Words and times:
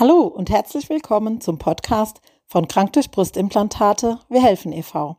Hallo 0.00 0.22
und 0.22 0.48
herzlich 0.48 0.88
willkommen 0.88 1.42
zum 1.42 1.58
Podcast 1.58 2.22
von 2.46 2.66
Krank 2.66 2.94
durch 2.94 3.10
Brustimplantate 3.10 4.18
Wir 4.30 4.42
helfen 4.42 4.72
e.V. 4.72 5.18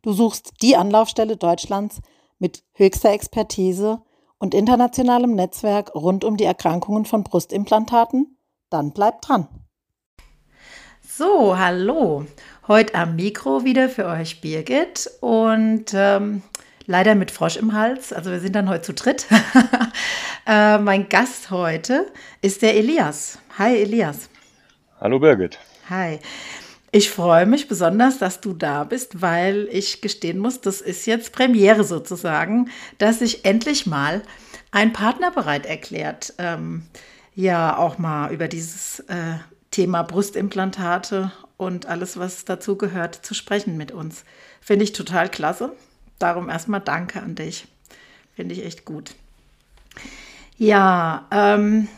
Du 0.00 0.14
suchst 0.14 0.54
die 0.62 0.74
Anlaufstelle 0.74 1.36
Deutschlands 1.36 2.00
mit 2.38 2.64
höchster 2.72 3.10
Expertise 3.10 4.00
und 4.38 4.54
internationalem 4.54 5.34
Netzwerk 5.34 5.94
rund 5.94 6.24
um 6.24 6.38
die 6.38 6.44
Erkrankungen 6.44 7.04
von 7.04 7.24
Brustimplantaten? 7.24 8.38
Dann 8.70 8.92
bleib 8.92 9.20
dran. 9.20 9.48
So, 11.06 11.58
hallo. 11.58 12.24
Heute 12.68 12.94
am 12.94 13.16
Mikro 13.16 13.64
wieder 13.64 13.90
für 13.90 14.06
euch 14.06 14.40
Birgit 14.40 15.10
und 15.20 15.92
ähm, 15.92 16.42
leider 16.86 17.16
mit 17.16 17.30
Frosch 17.30 17.56
im 17.56 17.74
Hals. 17.74 18.14
Also 18.14 18.30
wir 18.30 18.40
sind 18.40 18.56
dann 18.56 18.70
heute 18.70 18.80
zu 18.80 18.94
dritt. 18.94 19.26
äh, 20.46 20.78
mein 20.78 21.10
Gast 21.10 21.50
heute 21.50 22.10
ist 22.40 22.62
der 22.62 22.76
Elias. 22.76 23.38
Hi 23.58 23.82
Elias. 23.82 24.30
Hallo 24.98 25.18
Birgit. 25.18 25.58
Hi. 25.90 26.20
Ich 26.90 27.10
freue 27.10 27.44
mich 27.44 27.68
besonders, 27.68 28.18
dass 28.18 28.40
du 28.40 28.54
da 28.54 28.84
bist, 28.84 29.20
weil 29.20 29.68
ich 29.70 30.00
gestehen 30.00 30.38
muss, 30.38 30.62
das 30.62 30.80
ist 30.80 31.06
jetzt 31.06 31.32
Premiere 31.32 31.84
sozusagen, 31.84 32.70
dass 32.96 33.18
sich 33.18 33.44
endlich 33.44 33.86
mal 33.86 34.22
ein 34.70 34.94
Partner 34.94 35.30
bereit 35.30 35.66
erklärt, 35.66 36.32
ähm, 36.38 36.84
ja 37.34 37.76
auch 37.76 37.98
mal 37.98 38.32
über 38.32 38.48
dieses 38.48 39.00
äh, 39.00 39.36
Thema 39.70 40.02
Brustimplantate 40.02 41.30
und 41.58 41.84
alles, 41.86 42.18
was 42.18 42.46
dazu 42.46 42.76
gehört, 42.76 43.14
zu 43.14 43.34
sprechen 43.34 43.76
mit 43.76 43.92
uns. 43.92 44.24
Finde 44.62 44.84
ich 44.84 44.92
total 44.92 45.28
klasse. 45.28 45.72
Darum 46.18 46.48
erstmal 46.48 46.80
danke 46.80 47.22
an 47.22 47.34
dich. 47.34 47.66
Finde 48.34 48.54
ich 48.54 48.64
echt 48.64 48.86
gut. 48.86 49.14
Ja, 50.56 51.26
ähm, 51.30 51.88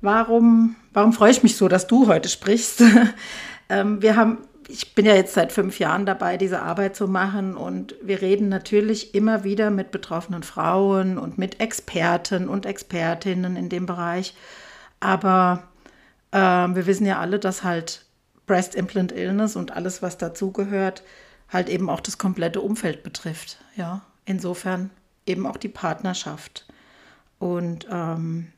warum, 0.00 0.76
warum 0.92 1.12
freue 1.12 1.30
ich 1.30 1.42
mich 1.42 1.56
so, 1.56 1.68
dass 1.68 1.86
du 1.86 2.06
heute 2.06 2.28
sprichst? 2.28 2.82
ähm, 3.68 4.02
wir 4.02 4.16
haben, 4.16 4.38
ich 4.68 4.94
bin 4.94 5.06
ja 5.06 5.14
jetzt 5.14 5.34
seit 5.34 5.52
fünf 5.52 5.78
Jahren 5.78 6.06
dabei, 6.06 6.36
diese 6.36 6.62
Arbeit 6.62 6.96
zu 6.96 7.08
machen 7.08 7.56
und 7.56 7.94
wir 8.02 8.20
reden 8.20 8.48
natürlich 8.48 9.14
immer 9.14 9.44
wieder 9.44 9.70
mit 9.70 9.90
betroffenen 9.90 10.42
Frauen 10.42 11.18
und 11.18 11.38
mit 11.38 11.60
Experten 11.60 12.48
und 12.48 12.66
Expertinnen 12.66 13.56
in 13.56 13.68
dem 13.68 13.86
Bereich. 13.86 14.34
Aber 15.00 15.64
äh, 16.30 16.38
wir 16.38 16.86
wissen 16.86 17.06
ja 17.06 17.18
alle, 17.18 17.38
dass 17.38 17.64
halt 17.64 18.04
Breast 18.46 18.74
Implant 18.74 19.12
Illness 19.12 19.56
und 19.56 19.72
alles, 19.72 20.02
was 20.02 20.18
dazugehört, 20.18 21.02
halt 21.48 21.68
eben 21.68 21.90
auch 21.90 22.00
das 22.00 22.18
komplette 22.18 22.60
Umfeld 22.60 23.02
betrifft. 23.02 23.58
Ja, 23.76 24.02
insofern 24.24 24.90
eben 25.26 25.46
auch 25.46 25.56
die 25.56 25.68
Partnerschaft. 25.68 26.66
Und 27.38 27.86
ähm, 27.90 28.52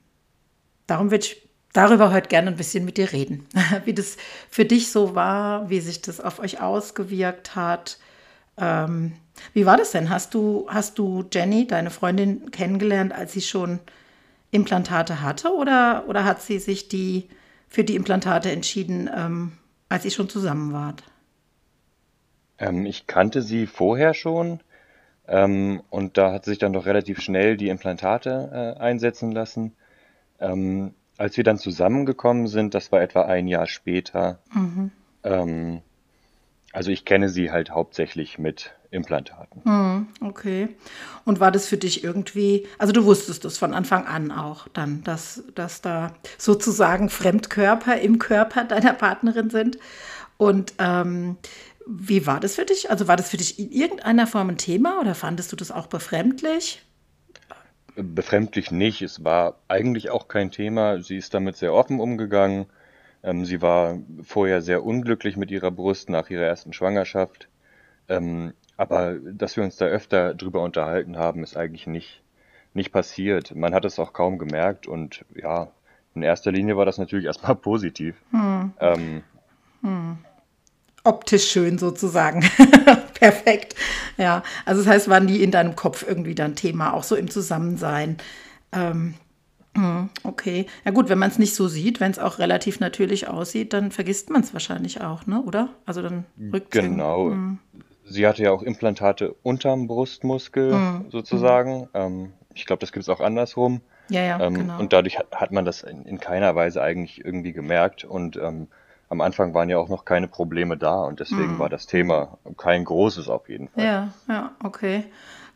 darum 0.86 1.10
würde 1.10 1.24
ich 1.24 1.48
darüber 1.74 2.12
heute 2.12 2.28
gerne 2.28 2.48
ein 2.48 2.56
bisschen 2.56 2.86
mit 2.86 2.96
dir 2.96 3.12
reden, 3.12 3.46
wie 3.84 3.92
das 3.92 4.16
für 4.48 4.64
dich 4.64 4.90
so 4.90 5.14
war, 5.14 5.68
wie 5.68 5.80
sich 5.80 6.00
das 6.00 6.20
auf 6.20 6.38
euch 6.38 6.62
ausgewirkt 6.62 7.54
hat. 7.54 7.98
Ähm, 8.56 9.12
wie 9.52 9.66
war 9.66 9.76
das 9.76 9.90
denn? 9.90 10.08
Hast 10.08 10.32
du, 10.32 10.66
hast 10.68 10.98
du 10.98 11.24
Jenny, 11.30 11.66
deine 11.66 11.90
Freundin, 11.90 12.50
kennengelernt, 12.50 13.12
als 13.12 13.32
sie 13.32 13.42
schon 13.42 13.80
Implantate 14.52 15.20
hatte 15.20 15.52
oder, 15.52 16.04
oder 16.06 16.24
hat 16.24 16.40
sie 16.40 16.58
sich 16.60 16.88
die 16.88 17.28
für 17.68 17.82
die 17.82 17.96
Implantate 17.96 18.52
entschieden, 18.52 19.10
ähm, 19.14 19.52
als 19.88 20.04
ihr 20.04 20.12
schon 20.12 20.28
zusammen 20.28 20.72
wart? 20.72 21.02
Ähm, 22.58 22.86
ich 22.86 23.08
kannte 23.08 23.42
sie 23.42 23.66
vorher 23.66 24.14
schon 24.14 24.60
ähm, 25.26 25.82
und 25.90 26.16
da 26.18 26.32
hat 26.32 26.44
sich 26.44 26.58
dann 26.58 26.72
doch 26.72 26.86
relativ 26.86 27.20
schnell 27.20 27.56
die 27.56 27.68
Implantate 27.68 28.76
äh, 28.78 28.80
einsetzen 28.80 29.32
lassen. 29.32 29.74
Als 31.16 31.36
wir 31.36 31.44
dann 31.44 31.58
zusammengekommen 31.58 32.48
sind, 32.48 32.74
das 32.74 32.90
war 32.92 33.00
etwa 33.00 33.22
ein 33.22 33.46
Jahr 33.46 33.66
später. 33.66 34.40
Mhm. 34.52 34.90
Ähm, 35.22 35.80
also 36.72 36.90
ich 36.90 37.04
kenne 37.04 37.28
sie 37.28 37.52
halt 37.52 37.70
hauptsächlich 37.70 38.38
mit 38.38 38.74
Implantaten. 38.90 39.62
Mhm, 39.64 40.08
okay. 40.20 40.68
Und 41.24 41.40
war 41.40 41.52
das 41.52 41.66
für 41.66 41.76
dich 41.76 42.02
irgendwie, 42.02 42.66
also 42.78 42.92
du 42.92 43.04
wusstest 43.04 43.44
das 43.44 43.58
von 43.58 43.74
Anfang 43.74 44.06
an 44.06 44.30
auch 44.30 44.68
dann, 44.68 45.04
dass, 45.04 45.44
dass 45.54 45.82
da 45.82 46.14
sozusagen 46.38 47.10
Fremdkörper 47.10 48.00
im 48.00 48.18
Körper 48.18 48.64
deiner 48.64 48.92
Partnerin 48.92 49.50
sind. 49.50 49.78
Und 50.36 50.74
ähm, 50.78 51.36
wie 51.86 52.26
war 52.26 52.40
das 52.40 52.54
für 52.56 52.64
dich? 52.64 52.90
Also 52.90 53.06
war 53.06 53.16
das 53.16 53.30
für 53.30 53.36
dich 53.36 53.58
in 53.58 53.70
irgendeiner 53.70 54.26
Form 54.26 54.48
ein 54.48 54.58
Thema 54.58 55.00
oder 55.00 55.14
fandest 55.14 55.52
du 55.52 55.56
das 55.56 55.70
auch 55.70 55.86
befremdlich? 55.86 56.82
Befremdlich 57.96 58.70
nicht. 58.70 59.02
Es 59.02 59.24
war 59.24 59.56
eigentlich 59.68 60.10
auch 60.10 60.28
kein 60.28 60.50
Thema. 60.50 61.00
Sie 61.00 61.16
ist 61.16 61.34
damit 61.34 61.56
sehr 61.56 61.72
offen 61.72 62.00
umgegangen. 62.00 62.66
Ähm, 63.22 63.44
sie 63.44 63.62
war 63.62 63.98
vorher 64.22 64.62
sehr 64.62 64.84
unglücklich 64.84 65.36
mit 65.36 65.50
ihrer 65.50 65.70
Brust 65.70 66.10
nach 66.10 66.30
ihrer 66.30 66.44
ersten 66.44 66.72
Schwangerschaft. 66.72 67.48
Ähm, 68.08 68.52
aber 68.76 69.14
dass 69.14 69.56
wir 69.56 69.64
uns 69.64 69.76
da 69.76 69.86
öfter 69.86 70.34
drüber 70.34 70.62
unterhalten 70.62 71.16
haben, 71.16 71.42
ist 71.42 71.56
eigentlich 71.56 71.86
nicht, 71.86 72.22
nicht 72.74 72.92
passiert. 72.92 73.54
Man 73.54 73.74
hat 73.74 73.84
es 73.84 73.98
auch 73.98 74.12
kaum 74.12 74.38
gemerkt 74.38 74.86
und 74.86 75.24
ja, 75.34 75.68
in 76.14 76.22
erster 76.22 76.50
Linie 76.50 76.76
war 76.76 76.86
das 76.86 76.98
natürlich 76.98 77.26
erstmal 77.26 77.54
positiv. 77.54 78.16
Hm. 78.30 78.72
Ähm, 78.80 79.22
hm 79.82 80.18
optisch 81.04 81.50
schön 81.50 81.78
sozusagen. 81.78 82.40
Perfekt. 83.14 83.74
Ja, 84.16 84.42
also 84.64 84.82
das 84.82 84.90
heißt, 84.90 85.08
waren 85.08 85.26
die 85.26 85.42
in 85.42 85.50
deinem 85.50 85.76
Kopf 85.76 86.04
irgendwie 86.06 86.34
dann 86.34 86.56
Thema, 86.56 86.92
auch 86.92 87.04
so 87.04 87.14
im 87.14 87.30
Zusammensein. 87.30 88.16
Ähm, 88.72 89.14
hm, 89.76 90.08
okay. 90.22 90.66
Ja 90.84 90.92
gut, 90.92 91.08
wenn 91.08 91.18
man 91.18 91.30
es 91.30 91.38
nicht 91.38 91.54
so 91.54 91.68
sieht, 91.68 92.00
wenn 92.00 92.10
es 92.10 92.18
auch 92.18 92.38
relativ 92.38 92.80
natürlich 92.80 93.28
aussieht, 93.28 93.72
dann 93.72 93.90
vergisst 93.90 94.30
man 94.30 94.42
es 94.42 94.52
wahrscheinlich 94.52 95.00
auch, 95.00 95.26
ne? 95.26 95.42
Oder? 95.42 95.68
Also 95.84 96.00
dann 96.00 96.24
rückt 96.52 96.70
Genau. 96.70 97.30
Hm. 97.30 97.58
Sie 98.06 98.26
hatte 98.26 98.42
ja 98.42 98.52
auch 98.52 98.62
Implantate 98.62 99.34
unterm 99.42 99.86
Brustmuskel 99.86 100.72
hm. 100.72 101.06
sozusagen. 101.10 101.82
Hm. 101.82 101.88
Ähm, 101.94 102.32
ich 102.54 102.66
glaube, 102.66 102.80
das 102.80 102.92
gibt 102.92 103.02
es 103.02 103.08
auch 103.08 103.20
andersrum. 103.20 103.80
Ja, 104.10 104.22
ja, 104.22 104.40
ähm, 104.40 104.54
genau. 104.54 104.78
Und 104.78 104.92
dadurch 104.92 105.18
hat, 105.18 105.32
hat 105.32 105.52
man 105.52 105.64
das 105.64 105.82
in, 105.82 106.04
in, 106.04 106.20
keiner 106.20 106.54
Weise 106.54 106.82
eigentlich 106.82 107.24
irgendwie 107.24 107.52
gemerkt. 107.52 108.04
Und 108.04 108.36
ähm, 108.36 108.68
am 109.14 109.20
Anfang 109.20 109.54
waren 109.54 109.70
ja 109.70 109.78
auch 109.78 109.88
noch 109.88 110.04
keine 110.04 110.28
Probleme 110.28 110.76
da 110.76 111.04
und 111.04 111.20
deswegen 111.20 111.54
mhm. 111.54 111.58
war 111.58 111.68
das 111.68 111.86
Thema 111.86 112.38
kein 112.56 112.84
großes 112.84 113.28
auf 113.28 113.48
jeden 113.48 113.68
Fall. 113.68 113.84
Ja, 113.84 114.08
ja, 114.28 114.52
okay. 114.62 115.04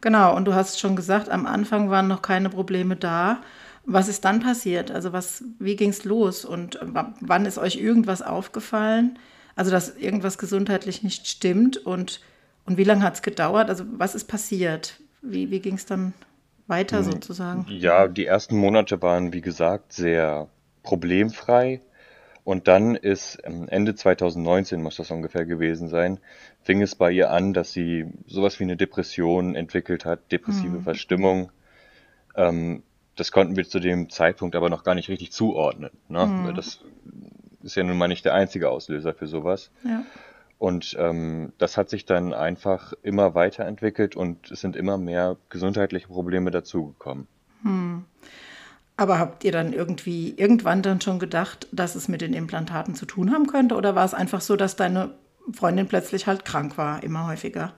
Genau, 0.00 0.34
und 0.36 0.44
du 0.44 0.54
hast 0.54 0.78
schon 0.78 0.94
gesagt, 0.94 1.28
am 1.28 1.44
Anfang 1.46 1.90
waren 1.90 2.06
noch 2.06 2.22
keine 2.22 2.48
Probleme 2.48 2.94
da. 2.94 3.38
Was 3.84 4.08
ist 4.08 4.24
dann 4.24 4.40
passiert? 4.40 4.90
Also 4.90 5.12
was, 5.12 5.42
wie 5.58 5.74
ging 5.74 5.90
es 5.90 6.04
los 6.04 6.44
und 6.44 6.78
wann 6.82 7.46
ist 7.46 7.58
euch 7.58 7.76
irgendwas 7.76 8.22
aufgefallen? 8.22 9.18
Also 9.56 9.72
dass 9.72 9.96
irgendwas 9.96 10.38
gesundheitlich 10.38 11.02
nicht 11.02 11.26
stimmt 11.26 11.78
und, 11.78 12.20
und 12.64 12.76
wie 12.76 12.84
lange 12.84 13.02
hat 13.02 13.14
es 13.14 13.22
gedauert? 13.22 13.68
Also 13.68 13.84
was 13.90 14.14
ist 14.14 14.26
passiert? 14.26 15.00
Wie, 15.20 15.50
wie 15.50 15.58
ging 15.58 15.74
es 15.74 15.84
dann 15.84 16.12
weiter 16.68 16.98
hm, 16.98 17.12
sozusagen? 17.12 17.66
Ja, 17.68 18.06
die 18.06 18.26
ersten 18.26 18.56
Monate 18.56 19.02
waren, 19.02 19.32
wie 19.32 19.40
gesagt, 19.40 19.92
sehr 19.92 20.48
problemfrei. 20.84 21.80
Und 22.48 22.66
dann 22.66 22.94
ist 22.94 23.36
ähm, 23.44 23.68
Ende 23.68 23.94
2019, 23.94 24.82
muss 24.82 24.96
das 24.96 25.10
ungefähr 25.10 25.44
gewesen 25.44 25.90
sein, 25.90 26.18
fing 26.62 26.80
es 26.80 26.94
bei 26.94 27.10
ihr 27.12 27.30
an, 27.30 27.52
dass 27.52 27.74
sie 27.74 28.06
sowas 28.26 28.58
wie 28.58 28.64
eine 28.64 28.78
Depression 28.78 29.54
entwickelt 29.54 30.06
hat, 30.06 30.32
depressive 30.32 30.78
mhm. 30.78 30.82
Verstimmung. 30.82 31.52
Ähm, 32.34 32.84
das 33.16 33.32
konnten 33.32 33.54
wir 33.56 33.68
zu 33.68 33.80
dem 33.80 34.08
Zeitpunkt 34.08 34.56
aber 34.56 34.70
noch 34.70 34.82
gar 34.82 34.94
nicht 34.94 35.10
richtig 35.10 35.30
zuordnen. 35.30 35.90
Ne? 36.08 36.24
Mhm. 36.24 36.54
Das 36.54 36.80
ist 37.62 37.76
ja 37.76 37.82
nun 37.82 37.98
mal 37.98 38.08
nicht 38.08 38.24
der 38.24 38.32
einzige 38.32 38.70
Auslöser 38.70 39.12
für 39.12 39.26
sowas. 39.26 39.70
Ja. 39.84 40.06
Und 40.56 40.96
ähm, 40.98 41.52
das 41.58 41.76
hat 41.76 41.90
sich 41.90 42.06
dann 42.06 42.32
einfach 42.32 42.94
immer 43.02 43.34
weiterentwickelt 43.34 44.16
und 44.16 44.50
es 44.50 44.62
sind 44.62 44.74
immer 44.74 44.96
mehr 44.96 45.36
gesundheitliche 45.50 46.08
Probleme 46.08 46.50
dazugekommen. 46.50 47.28
Hm. 47.60 48.06
Aber 48.98 49.20
habt 49.20 49.44
ihr 49.44 49.52
dann 49.52 49.72
irgendwie 49.72 50.34
irgendwann 50.36 50.82
dann 50.82 51.00
schon 51.00 51.20
gedacht, 51.20 51.68
dass 51.70 51.94
es 51.94 52.08
mit 52.08 52.20
den 52.20 52.34
Implantaten 52.34 52.96
zu 52.96 53.06
tun 53.06 53.32
haben 53.32 53.46
könnte? 53.46 53.76
Oder 53.76 53.94
war 53.94 54.04
es 54.04 54.12
einfach 54.12 54.40
so, 54.40 54.56
dass 54.56 54.74
deine 54.74 55.14
Freundin 55.52 55.86
plötzlich 55.86 56.26
halt 56.26 56.44
krank 56.44 56.76
war, 56.76 57.04
immer 57.04 57.28
häufiger? 57.28 57.72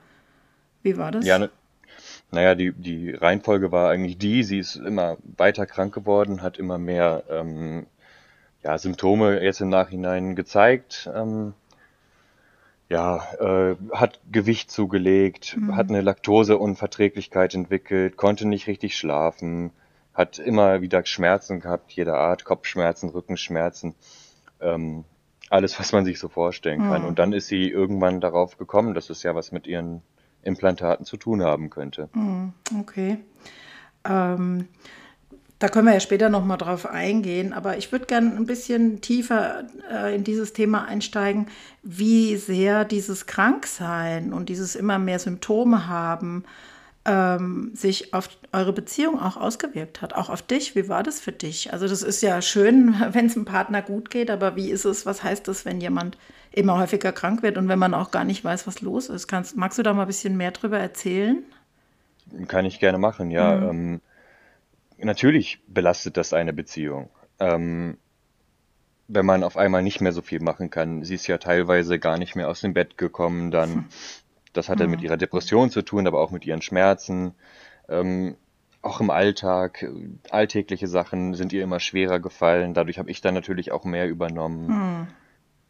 Wie 0.81 0.97
war 0.97 1.11
das? 1.11 1.23
Ja, 1.23 1.37
ne, 1.37 1.51
naja, 2.31 2.55
die, 2.55 2.71
die 2.71 3.11
Reihenfolge 3.11 3.71
war 3.71 3.91
eigentlich 3.91 4.17
die, 4.17 4.41
sie 4.41 4.57
ist 4.57 4.77
immer 4.77 5.17
weiter 5.37 5.67
krank 5.67 5.93
geworden, 5.93 6.41
hat 6.41 6.57
immer 6.57 6.79
mehr 6.79 7.23
ähm, 7.29 7.85
ja, 8.63 8.79
Symptome 8.79 9.43
jetzt 9.43 9.61
im 9.61 9.69
Nachhinein 9.69 10.35
gezeigt. 10.35 11.07
Ähm, 11.13 11.53
ja, 12.89 13.17
äh, 13.39 13.75
hat 13.93 14.19
Gewicht 14.31 14.71
zugelegt, 14.71 15.55
mhm. 15.55 15.75
hat 15.75 15.89
eine 15.89 16.01
Laktoseunverträglichkeit 16.01 17.53
entwickelt, 17.53 18.17
konnte 18.17 18.47
nicht 18.47 18.65
richtig 18.65 18.97
schlafen, 18.97 19.71
hat 20.13 20.39
immer 20.39 20.81
wieder 20.81 21.05
Schmerzen 21.05 21.59
gehabt, 21.59 21.91
jeder 21.91 22.15
Art, 22.15 22.43
Kopfschmerzen, 22.43 23.09
Rückenschmerzen, 23.09 23.95
ähm, 24.59 25.05
alles, 25.49 25.79
was 25.79 25.91
man 25.91 26.05
sich 26.05 26.19
so 26.19 26.29
vorstellen 26.29 26.81
kann. 26.81 27.01
Mhm. 27.01 27.07
Und 27.07 27.19
dann 27.19 27.33
ist 27.33 27.47
sie 27.47 27.69
irgendwann 27.69 28.21
darauf 28.21 28.57
gekommen, 28.57 28.93
dass 28.93 29.09
es 29.09 29.23
ja 29.23 29.35
was 29.35 29.51
mit 29.51 29.67
ihren 29.67 30.01
Implantaten 30.43 31.05
zu 31.05 31.17
tun 31.17 31.43
haben 31.43 31.69
könnte. 31.69 32.09
Mhm. 32.13 32.53
Okay. 32.79 33.17
Ähm, 34.05 34.67
Da 35.59 35.69
können 35.69 35.85
wir 35.85 35.93
ja 35.93 35.99
später 35.99 36.29
nochmal 36.29 36.57
drauf 36.57 36.87
eingehen, 36.87 37.53
aber 37.53 37.77
ich 37.77 37.91
würde 37.91 38.07
gerne 38.07 38.35
ein 38.35 38.47
bisschen 38.47 38.99
tiefer 38.99 39.65
äh, 39.91 40.15
in 40.15 40.23
dieses 40.23 40.53
Thema 40.53 40.85
einsteigen, 40.85 41.49
wie 41.83 42.35
sehr 42.37 42.83
dieses 42.83 43.27
Kranksein 43.27 44.33
und 44.33 44.49
dieses 44.49 44.75
immer 44.75 44.97
mehr 44.97 45.19
Symptome 45.19 45.87
haben 45.87 46.45
ähm, 47.05 47.71
sich 47.73 48.13
auf 48.13 48.29
eure 48.51 48.73
Beziehung 48.73 49.19
auch 49.19 49.37
ausgewirkt 49.37 50.01
hat, 50.01 50.13
auch 50.13 50.29
auf 50.29 50.41
dich. 50.41 50.75
Wie 50.75 50.87
war 50.87 51.01
das 51.03 51.19
für 51.19 51.31
dich? 51.31 51.73
Also 51.73 51.87
das 51.87 52.03
ist 52.03 52.21
ja 52.21 52.41
schön, 52.41 52.95
wenn 53.11 53.25
es 53.25 53.35
einem 53.35 53.45
Partner 53.45 53.81
gut 53.81 54.09
geht, 54.09 54.29
aber 54.29 54.55
wie 54.55 54.69
ist 54.69 54.85
es, 54.85 55.05
was 55.05 55.23
heißt 55.23 55.47
das, 55.47 55.65
wenn 55.65 55.81
jemand 55.81 56.17
immer 56.51 56.77
häufiger 56.77 57.11
krank 57.11 57.43
wird 57.43 57.57
und 57.57 57.67
wenn 57.69 57.79
man 57.79 57.93
auch 57.93 58.11
gar 58.11 58.23
nicht 58.23 58.43
weiß, 58.43 58.67
was 58.67 58.81
los 58.81 59.09
ist? 59.09 59.27
Kannst, 59.27 59.57
magst 59.57 59.79
du 59.79 59.83
da 59.83 59.93
mal 59.93 60.03
ein 60.03 60.07
bisschen 60.07 60.37
mehr 60.37 60.51
drüber 60.51 60.77
erzählen? 60.77 61.43
Kann 62.47 62.65
ich 62.65 62.79
gerne 62.79 62.97
machen, 62.97 63.31
ja. 63.31 63.55
Mhm. 63.55 63.69
Ähm, 63.69 64.01
natürlich 65.05 65.59
belastet 65.67 66.17
das 66.17 66.33
eine 66.33 66.53
Beziehung. 66.53 67.09
Ähm, 67.39 67.97
wenn 69.07 69.25
man 69.25 69.43
auf 69.43 69.57
einmal 69.57 69.81
nicht 69.81 70.01
mehr 70.01 70.13
so 70.13 70.21
viel 70.21 70.39
machen 70.39 70.69
kann. 70.69 71.03
Sie 71.03 71.15
ist 71.15 71.27
ja 71.27 71.37
teilweise 71.37 71.99
gar 71.99 72.17
nicht 72.17 72.35
mehr 72.35 72.47
aus 72.47 72.61
dem 72.61 72.73
Bett 72.73 72.97
gekommen, 72.97 73.49
dann. 73.51 73.85
Das 74.53 74.69
hat 74.69 74.79
dann 74.79 74.89
mit 74.89 74.99
mhm. 74.99 75.05
ihrer 75.05 75.17
Depression 75.17 75.69
zu 75.69 75.81
tun, 75.81 76.07
aber 76.07 76.19
auch 76.19 76.31
mit 76.31 76.45
ihren 76.45 76.61
Schmerzen. 76.61 77.33
Ähm, 77.87 78.35
auch 78.81 78.99
im 78.99 79.09
Alltag, 79.09 79.85
alltägliche 80.31 80.87
Sachen 80.87 81.35
sind 81.35 81.53
ihr 81.53 81.63
immer 81.63 81.79
schwerer 81.79 82.19
gefallen. 82.19 82.73
Dadurch 82.73 82.97
habe 82.97 83.11
ich 83.11 83.21
dann 83.21 83.33
natürlich 83.33 83.71
auch 83.71 83.85
mehr 83.85 84.07
übernommen 84.07 84.67
mhm. 84.67 85.07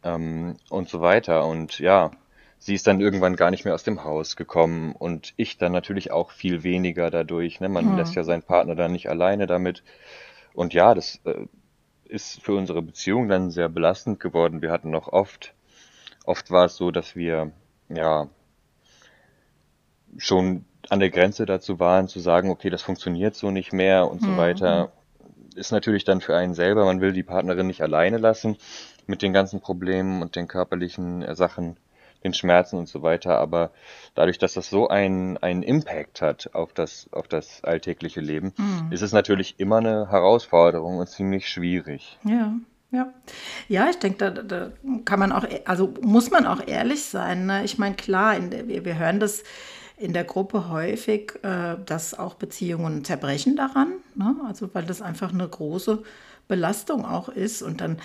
ähm, 0.02 0.56
und 0.70 0.88
so 0.88 1.00
weiter. 1.00 1.46
Und 1.46 1.78
ja, 1.78 2.10
sie 2.58 2.74
ist 2.74 2.86
dann 2.86 3.00
irgendwann 3.00 3.36
gar 3.36 3.50
nicht 3.50 3.64
mehr 3.64 3.74
aus 3.74 3.82
dem 3.82 4.04
Haus 4.04 4.36
gekommen 4.36 4.92
und 4.92 5.34
ich 5.36 5.58
dann 5.58 5.72
natürlich 5.72 6.10
auch 6.10 6.30
viel 6.30 6.62
weniger 6.62 7.10
dadurch. 7.10 7.60
Ne? 7.60 7.68
Man 7.68 7.92
mhm. 7.92 7.96
lässt 7.96 8.14
ja 8.14 8.24
seinen 8.24 8.42
Partner 8.42 8.74
dann 8.74 8.92
nicht 8.92 9.10
alleine 9.10 9.46
damit. 9.46 9.82
Und 10.54 10.72
ja, 10.72 10.94
das 10.94 11.20
äh, 11.24 11.46
ist 12.04 12.42
für 12.42 12.54
unsere 12.54 12.82
Beziehung 12.82 13.28
dann 13.28 13.50
sehr 13.50 13.68
belastend 13.68 14.20
geworden. 14.20 14.62
Wir 14.62 14.70
hatten 14.70 14.90
noch 14.90 15.08
oft, 15.08 15.54
oft 16.24 16.50
war 16.50 16.66
es 16.66 16.76
so, 16.76 16.90
dass 16.90 17.14
wir 17.14 17.52
ja 17.88 18.28
schon 20.18 20.64
an 20.88 21.00
der 21.00 21.10
Grenze 21.10 21.46
dazu 21.46 21.78
waren, 21.80 22.08
zu 22.08 22.20
sagen, 22.20 22.50
okay, 22.50 22.70
das 22.70 22.82
funktioniert 22.82 23.34
so 23.34 23.50
nicht 23.50 23.72
mehr 23.72 24.10
und 24.10 24.20
so 24.20 24.28
mhm. 24.28 24.36
weiter, 24.36 24.92
ist 25.54 25.72
natürlich 25.72 26.04
dann 26.04 26.20
für 26.20 26.36
einen 26.36 26.54
selber, 26.54 26.84
man 26.84 27.00
will 27.00 27.12
die 27.12 27.22
Partnerin 27.22 27.66
nicht 27.66 27.82
alleine 27.82 28.18
lassen 28.18 28.56
mit 29.06 29.22
den 29.22 29.32
ganzen 29.32 29.60
Problemen 29.60 30.22
und 30.22 30.36
den 30.36 30.48
körperlichen 30.48 31.34
Sachen, 31.34 31.76
den 32.24 32.34
Schmerzen 32.34 32.76
und 32.78 32.88
so 32.88 33.02
weiter, 33.02 33.38
aber 33.38 33.70
dadurch, 34.14 34.38
dass 34.38 34.54
das 34.54 34.70
so 34.70 34.88
einen, 34.88 35.38
einen 35.38 35.62
Impact 35.62 36.22
hat 36.22 36.50
auf 36.54 36.72
das, 36.72 37.08
auf 37.12 37.26
das 37.26 37.64
alltägliche 37.64 38.20
Leben, 38.20 38.52
mhm. 38.56 38.92
ist 38.92 39.02
es 39.02 39.12
natürlich 39.12 39.58
immer 39.58 39.78
eine 39.78 40.10
Herausforderung 40.10 40.98
und 40.98 41.08
ziemlich 41.08 41.48
schwierig. 41.48 42.18
Ja. 42.24 42.54
Ja, 42.94 43.10
ja, 43.68 43.88
ich 43.88 43.98
denke, 44.00 44.18
da, 44.18 44.42
da 44.42 44.70
kann 45.06 45.18
man 45.18 45.32
auch, 45.32 45.46
also 45.64 45.94
muss 46.02 46.30
man 46.30 46.46
auch 46.46 46.60
ehrlich 46.66 47.02
sein. 47.04 47.46
Ne? 47.46 47.64
Ich 47.64 47.78
meine, 47.78 47.94
klar, 47.94 48.38
der, 48.38 48.68
wir, 48.68 48.84
wir 48.84 48.98
hören 48.98 49.18
das 49.18 49.44
in 50.02 50.12
der 50.12 50.24
Gruppe 50.24 50.68
häufig, 50.68 51.34
äh, 51.42 51.76
dass 51.84 52.18
auch 52.18 52.34
Beziehungen 52.34 53.04
zerbrechen 53.04 53.56
daran, 53.56 53.92
ne? 54.14 54.36
also 54.46 54.68
weil 54.72 54.84
das 54.84 55.00
einfach 55.00 55.32
eine 55.32 55.48
große 55.48 56.02
Belastung 56.48 57.04
auch 57.04 57.28
ist 57.28 57.62
und 57.62 57.80
dann 57.80 57.98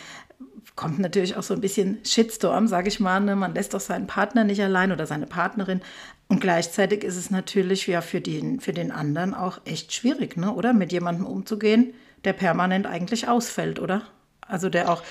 kommt 0.76 1.00
natürlich 1.00 1.36
auch 1.36 1.44
so 1.44 1.54
ein 1.54 1.62
bisschen 1.62 1.98
Shitstorm, 2.04 2.68
sage 2.68 2.88
ich 2.88 3.00
mal. 3.00 3.20
Ne? 3.20 3.36
Man 3.36 3.56
lässt 3.56 3.74
doch 3.74 3.80
seinen 3.80 4.08
Partner 4.08 4.44
nicht 4.44 4.62
allein 4.62 4.92
oder 4.92 5.08
seine 5.08 5.26
Partnerin. 5.26 5.82
Und 6.28 6.40
gleichzeitig 6.40 7.04
ist 7.04 7.16
es 7.16 7.32
natürlich 7.32 7.88
ja 7.88 8.02
für 8.02 8.22
den, 8.22 8.60
für 8.60 8.74
den 8.74 8.92
anderen 8.92 9.34
auch 9.34 9.60
echt 9.66 9.94
schwierig, 9.94 10.38
ne? 10.38 10.54
oder? 10.54 10.74
Mit 10.74 10.92
jemandem 10.92 11.26
umzugehen, 11.26 11.94
der 12.26 12.34
permanent 12.34 12.86
eigentlich 12.86 13.28
ausfällt, 13.28 13.80
oder? 13.80 14.04
Also 14.42 14.70
der 14.70 14.92
auch. 14.92 15.02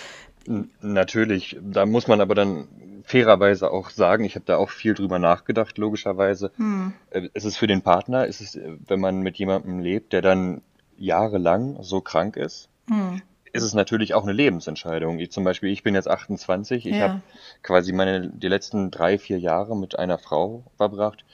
Natürlich, 0.80 1.58
da 1.60 1.84
muss 1.84 2.06
man 2.06 2.20
aber 2.20 2.34
dann 2.34 2.68
fairerweise 3.06 3.70
auch 3.70 3.90
sagen, 3.90 4.24
ich 4.24 4.34
habe 4.34 4.44
da 4.44 4.56
auch 4.56 4.70
viel 4.70 4.92
drüber 4.92 5.20
nachgedacht, 5.20 5.78
logischerweise. 5.78 6.50
Hm. 6.56 6.92
Äh, 7.10 7.28
es 7.34 7.44
ist 7.44 7.56
für 7.56 7.68
den 7.68 7.82
Partner, 7.82 8.26
es 8.26 8.40
ist, 8.40 8.58
wenn 8.86 9.00
man 9.00 9.20
mit 9.20 9.36
jemandem 9.36 9.78
lebt, 9.78 10.12
der 10.12 10.22
dann 10.22 10.60
jahrelang 10.98 11.82
so 11.82 12.00
krank 12.00 12.36
ist, 12.36 12.68
hm. 12.88 13.22
ist 13.52 13.62
es 13.62 13.74
natürlich 13.74 14.14
auch 14.14 14.24
eine 14.24 14.32
Lebensentscheidung. 14.32 15.20
Ich, 15.20 15.30
zum 15.30 15.44
Beispiel, 15.44 15.70
ich 15.70 15.84
bin 15.84 15.94
jetzt 15.94 16.08
28, 16.08 16.84
ich 16.84 16.96
ja. 16.96 17.08
habe 17.08 17.22
quasi 17.62 17.92
meine 17.92 18.28
die 18.28 18.48
letzten 18.48 18.90
drei, 18.90 19.18
vier 19.18 19.38
Jahre 19.38 19.76
mit 19.76 19.96
einer 19.96 20.18
Frau 20.18 20.64
verbracht 20.76 21.24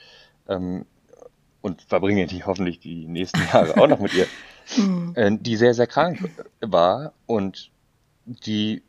ähm, 0.47 0.85
und 1.61 1.81
verbringe 1.81 2.27
die 2.27 2.43
hoffentlich 2.45 2.79
die 2.79 3.07
nächsten 3.07 3.41
Jahre 3.51 3.81
auch 3.81 3.87
noch 3.87 3.99
mit 3.99 4.13
ihr, 4.13 4.27
hm. 4.75 5.13
äh, 5.15 5.31
die 5.39 5.55
sehr, 5.55 5.73
sehr 5.73 5.87
krank 5.87 6.29
war 6.61 7.13
und 7.25 7.71
die 8.25 8.83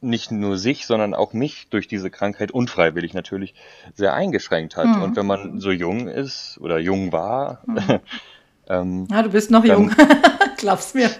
nicht 0.00 0.30
nur 0.30 0.56
sich, 0.56 0.86
sondern 0.86 1.14
auch 1.14 1.32
mich 1.32 1.68
durch 1.68 1.86
diese 1.86 2.10
Krankheit 2.10 2.50
unfreiwillig 2.50 3.14
natürlich 3.14 3.54
sehr 3.94 4.14
eingeschränkt 4.14 4.76
hat. 4.76 4.86
Mhm. 4.86 5.02
Und 5.02 5.16
wenn 5.16 5.26
man 5.26 5.60
so 5.60 5.70
jung 5.70 6.08
ist 6.08 6.58
oder 6.60 6.78
jung 6.78 7.12
war, 7.12 7.62
mhm. 7.66 8.00
ähm, 8.68 9.08
ja, 9.10 9.22
du 9.22 9.30
bist 9.30 9.50
noch 9.50 9.64
dann, 9.64 9.76
jung, 9.76 9.92
glaubst 10.56 10.94
mir. 10.94 11.10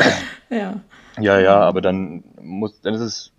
ja. 0.50 0.80
Ja, 1.18 1.40
ja, 1.40 1.60
aber 1.60 1.80
dann 1.80 2.24
muss, 2.40 2.80
dann 2.82 2.94
ist 2.94 3.00
es 3.00 3.32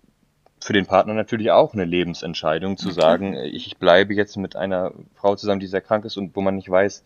für 0.60 0.72
den 0.72 0.86
Partner 0.86 1.14
natürlich 1.14 1.52
auch 1.52 1.74
eine 1.74 1.84
Lebensentscheidung 1.84 2.76
zu 2.76 2.88
okay. 2.88 3.00
sagen, 3.00 3.34
ich 3.34 3.76
bleibe 3.78 4.14
jetzt 4.14 4.36
mit 4.36 4.56
einer 4.56 4.92
Frau 5.14 5.36
zusammen, 5.36 5.60
die 5.60 5.68
sehr 5.68 5.80
krank 5.80 6.04
ist 6.04 6.16
und 6.16 6.34
wo 6.34 6.40
man 6.40 6.56
nicht 6.56 6.68
weiß, 6.68 7.04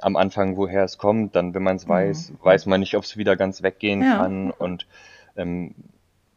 am 0.00 0.16
Anfang, 0.16 0.56
woher 0.56 0.84
es 0.84 0.98
kommt, 0.98 1.34
dann, 1.34 1.54
wenn 1.54 1.62
man 1.62 1.76
es 1.76 1.86
mhm. 1.86 1.90
weiß, 1.90 2.32
weiß 2.42 2.66
man 2.66 2.80
nicht, 2.80 2.96
ob 2.96 3.04
es 3.04 3.16
wieder 3.16 3.36
ganz 3.36 3.62
weggehen 3.62 4.02
ja. 4.02 4.18
kann 4.18 4.50
und 4.52 4.86
ähm, 5.36 5.74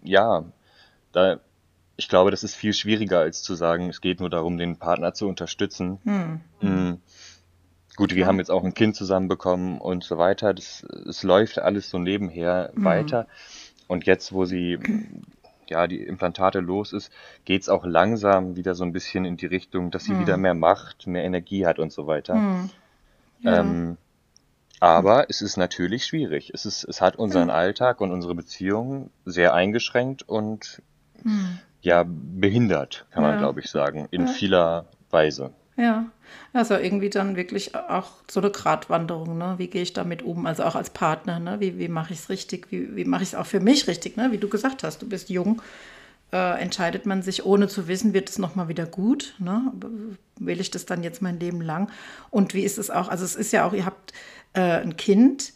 ja, 0.06 0.44
da, 1.12 1.40
ich 1.98 2.10
glaube, 2.10 2.32
das 2.32 2.44
ist 2.44 2.56
viel 2.56 2.74
schwieriger, 2.74 3.20
als 3.20 3.44
zu 3.44 3.56
sagen, 3.56 3.90
es 3.90 4.02
geht 4.02 4.20
nur 4.20 4.30
darum, 4.30 4.58
den 4.58 4.78
Partner 4.78 5.14
zu 5.14 5.28
unterstützen. 5.28 6.00
Hm. 6.04 6.42
Mhm. 6.62 7.02
Gut, 7.96 8.14
wir 8.14 8.22
ja. 8.22 8.28
haben 8.28 8.40
jetzt 8.40 8.52
auch 8.52 8.64
ein 8.64 8.74
Kind 8.74 8.96
zusammenbekommen 8.96 9.80
und 9.80 10.04
so 10.04 10.18
weiter. 10.18 10.54
Das, 10.54 10.84
es 10.84 11.24
läuft 11.24 11.60
alles 11.60 11.90
so 11.90 11.98
nebenher 11.98 12.72
mhm. 12.76 12.84
weiter. 12.84 13.28
Und 13.88 14.06
jetzt, 14.06 14.34
wo 14.34 14.46
sie 14.46 14.80
ja 15.70 15.88
die 15.88 16.02
Implantate 16.02 16.60
los 16.60 16.94
ist, 16.94 17.12
geht's 17.46 17.70
auch 17.70 17.86
langsam 17.86 18.56
wieder 18.56 18.76
so 18.76 18.84
ein 18.84 18.92
bisschen 18.92 19.26
in 19.26 19.38
die 19.38 19.46
Richtung, 19.46 19.92
dass 19.92 20.04
sie 20.04 20.14
mhm. 20.14 20.22
wieder 20.22 20.38
mehr 20.38 20.54
Macht, 20.54 21.08
mehr 21.08 21.24
Energie 21.24 21.66
hat 21.66 21.80
und 21.80 21.94
so 21.94 22.08
weiter. 22.08 22.36
Mhm. 22.36 22.70
Ja. 23.40 23.60
Ähm, 23.60 23.98
aber 24.86 25.30
es 25.30 25.42
ist 25.42 25.58
natürlich 25.58 26.06
schwierig. 26.06 26.52
Es, 26.54 26.66
ist, 26.66 26.84
es 26.84 27.02
hat 27.02 27.16
unseren 27.16 27.50
Alltag 27.50 28.02
und 28.02 28.12
unsere 28.12 28.36
Beziehungen 28.36 29.10
sehr 29.26 29.54
eingeschränkt 29.54 30.22
und 30.28 30.82
hm. 31.24 31.60
ja, 31.82 32.06
behindert, 32.08 33.06
kann 33.12 33.24
man, 33.24 33.40
glaube 33.40 33.62
ich, 33.62 33.70
sagen, 33.70 34.08
in 34.12 34.28
ja. 34.28 34.34
vieler 34.34 34.86
Weise. 35.10 35.52
Ja, 35.78 36.06
also 36.54 36.76
irgendwie 36.76 37.10
dann 37.10 37.36
wirklich 37.36 37.76
auch 37.76 38.12
so 38.30 38.40
eine 38.40 38.50
Gratwanderung, 38.50 39.38
ne? 39.38 39.56
Wie 39.58 39.68
gehe 39.68 39.82
ich 39.82 39.92
damit 39.92 40.22
um? 40.22 40.46
Also 40.46 40.64
auch 40.64 40.76
als 40.76 40.90
Partner, 40.90 41.40
ne? 41.40 41.60
Wie, 41.60 41.78
wie 41.80 41.90
mache 41.90 42.14
ich 42.14 42.20
es 42.20 42.30
richtig? 42.30 42.72
Wie, 42.72 42.96
wie 42.96 43.06
mache 43.06 43.24
ich 43.24 43.30
es 43.30 43.36
auch 43.36 43.46
für 43.46 43.60
mich 43.60 43.88
richtig, 43.88 44.16
ne? 44.16 44.32
Wie 44.32 44.38
du 44.38 44.48
gesagt 44.48 44.84
hast, 44.84 45.02
du 45.02 45.10
bist 45.10 45.30
jung, 45.30 45.62
äh, 46.32 46.62
entscheidet 46.62 47.06
man 47.06 47.22
sich, 47.24 47.46
ohne 47.46 47.68
zu 47.68 47.88
wissen, 47.88 48.14
wird 48.14 48.30
es 48.30 48.40
nochmal 48.40 48.68
wieder 48.68 48.86
gut, 48.86 49.36
ne? 49.40 49.72
Will 50.40 50.62
ich 50.62 50.72
das 50.72 50.86
dann 50.86 51.04
jetzt 51.04 51.22
mein 51.22 51.40
Leben 51.40 51.62
lang? 51.62 51.90
Und 52.30 52.54
wie 52.54 52.64
ist 52.64 52.78
es 52.78 52.90
auch? 52.90 53.10
Also 53.10 53.26
es 53.26 53.36
ist 53.36 53.52
ja 53.52 53.68
auch, 53.68 53.74
ihr 53.74 53.86
habt 53.86 54.14
äh, 54.56 54.82
ein 54.82 54.98
Kind 54.98 55.54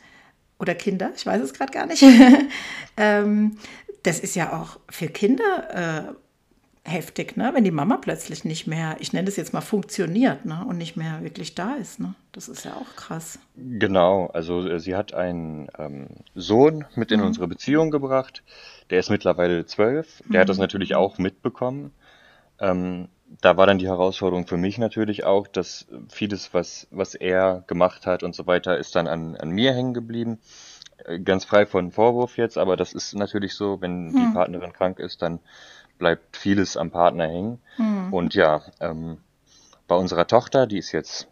oder 0.60 0.76
Kinder, 0.76 1.12
ich 1.16 1.26
weiß 1.26 1.42
es 1.42 1.54
gerade 1.54 1.72
gar 1.72 1.86
nicht. 1.86 2.04
ähm, 2.98 3.58
das 4.04 4.20
ist 4.20 4.36
ja 4.36 4.54
auch 4.54 4.80
für 4.90 5.08
Kinder 5.08 6.08
äh, 6.08 6.14
heftig, 6.90 7.38
ne? 7.38 7.52
wenn 7.54 7.64
die 7.64 7.72
Mama 7.72 7.98
plötzlich 7.98 8.46
nicht 8.46 8.68
mehr, 8.68 8.98
ich 9.00 9.14
nenne 9.14 9.26
das 9.26 9.36
jetzt 9.36 9.54
mal 9.54 9.62
funktioniert 9.62 10.46
ne? 10.46 10.66
und 10.68 10.78
nicht 10.78 10.98
mehr 10.98 11.24
wirklich 11.24 11.56
da 11.56 11.76
ist. 11.76 12.00
Ne? 12.00 12.16
Das 12.32 12.48
ist 12.50 12.66
ja 12.66 12.74
auch 12.74 12.96
krass. 12.96 13.40
Genau, 13.56 14.28
also 14.28 14.68
äh, 14.68 14.80
sie 14.80 14.96
hat 14.96 15.14
einen 15.14 15.70
ähm, 15.78 16.08
Sohn 16.36 16.86
mit 16.96 17.12
in 17.12 17.20
mhm. 17.20 17.28
unsere 17.28 17.48
Beziehung 17.48 17.92
gebracht. 17.92 18.44
Der 18.90 19.00
ist 19.00 19.10
mittlerweile 19.10 19.66
zwölf. 19.66 20.22
Der 20.26 20.40
mhm. 20.40 20.42
hat 20.42 20.50
das 20.50 20.58
natürlich 20.58 20.96
auch 20.96 21.18
mitbekommen. 21.18 21.92
Ähm, 22.60 23.08
da 23.42 23.58
war 23.58 23.68
dann 23.68 23.78
die 23.78 23.88
Herausforderung 23.88 24.48
für 24.48 24.58
mich 24.58 24.78
natürlich 24.78 25.24
auch, 25.24 25.48
dass 25.48 25.88
vieles, 26.10 26.54
was, 26.54 26.88
was 26.92 27.16
er 27.16 27.64
gemacht 27.68 28.06
hat 28.06 28.24
und 28.24 28.36
so 28.36 28.48
weiter, 28.48 28.78
ist 28.78 28.96
dann 28.96 29.08
an, 29.08 29.36
an 29.36 29.50
mir 29.50 29.74
hängen 29.74 29.94
geblieben. 29.94 30.40
Äh, 31.06 31.20
ganz 31.20 31.46
frei 31.46 31.66
von 31.66 31.92
Vorwurf 31.92 32.38
jetzt, 32.38 32.58
aber 32.58 32.76
das 32.76 32.94
ist 32.94 33.14
natürlich 33.14 33.54
so, 33.54 33.82
wenn 33.82 34.12
hm. 34.12 34.16
die 34.16 34.34
Partnerin 34.34 34.74
krank 34.74 35.00
ist, 35.00 35.22
dann 35.22 35.40
bleibt 35.98 36.38
vieles 36.38 36.78
am 36.78 36.92
Partner 36.92 37.28
hängen. 37.28 37.60
Hm. 37.76 38.14
Und 38.14 38.34
ja, 38.34 38.62
ähm, 38.80 39.18
bei 39.88 39.96
unserer 39.96 40.28
Tochter, 40.28 40.66
die 40.66 40.78
ist 40.78 40.92
jetzt 40.92 41.28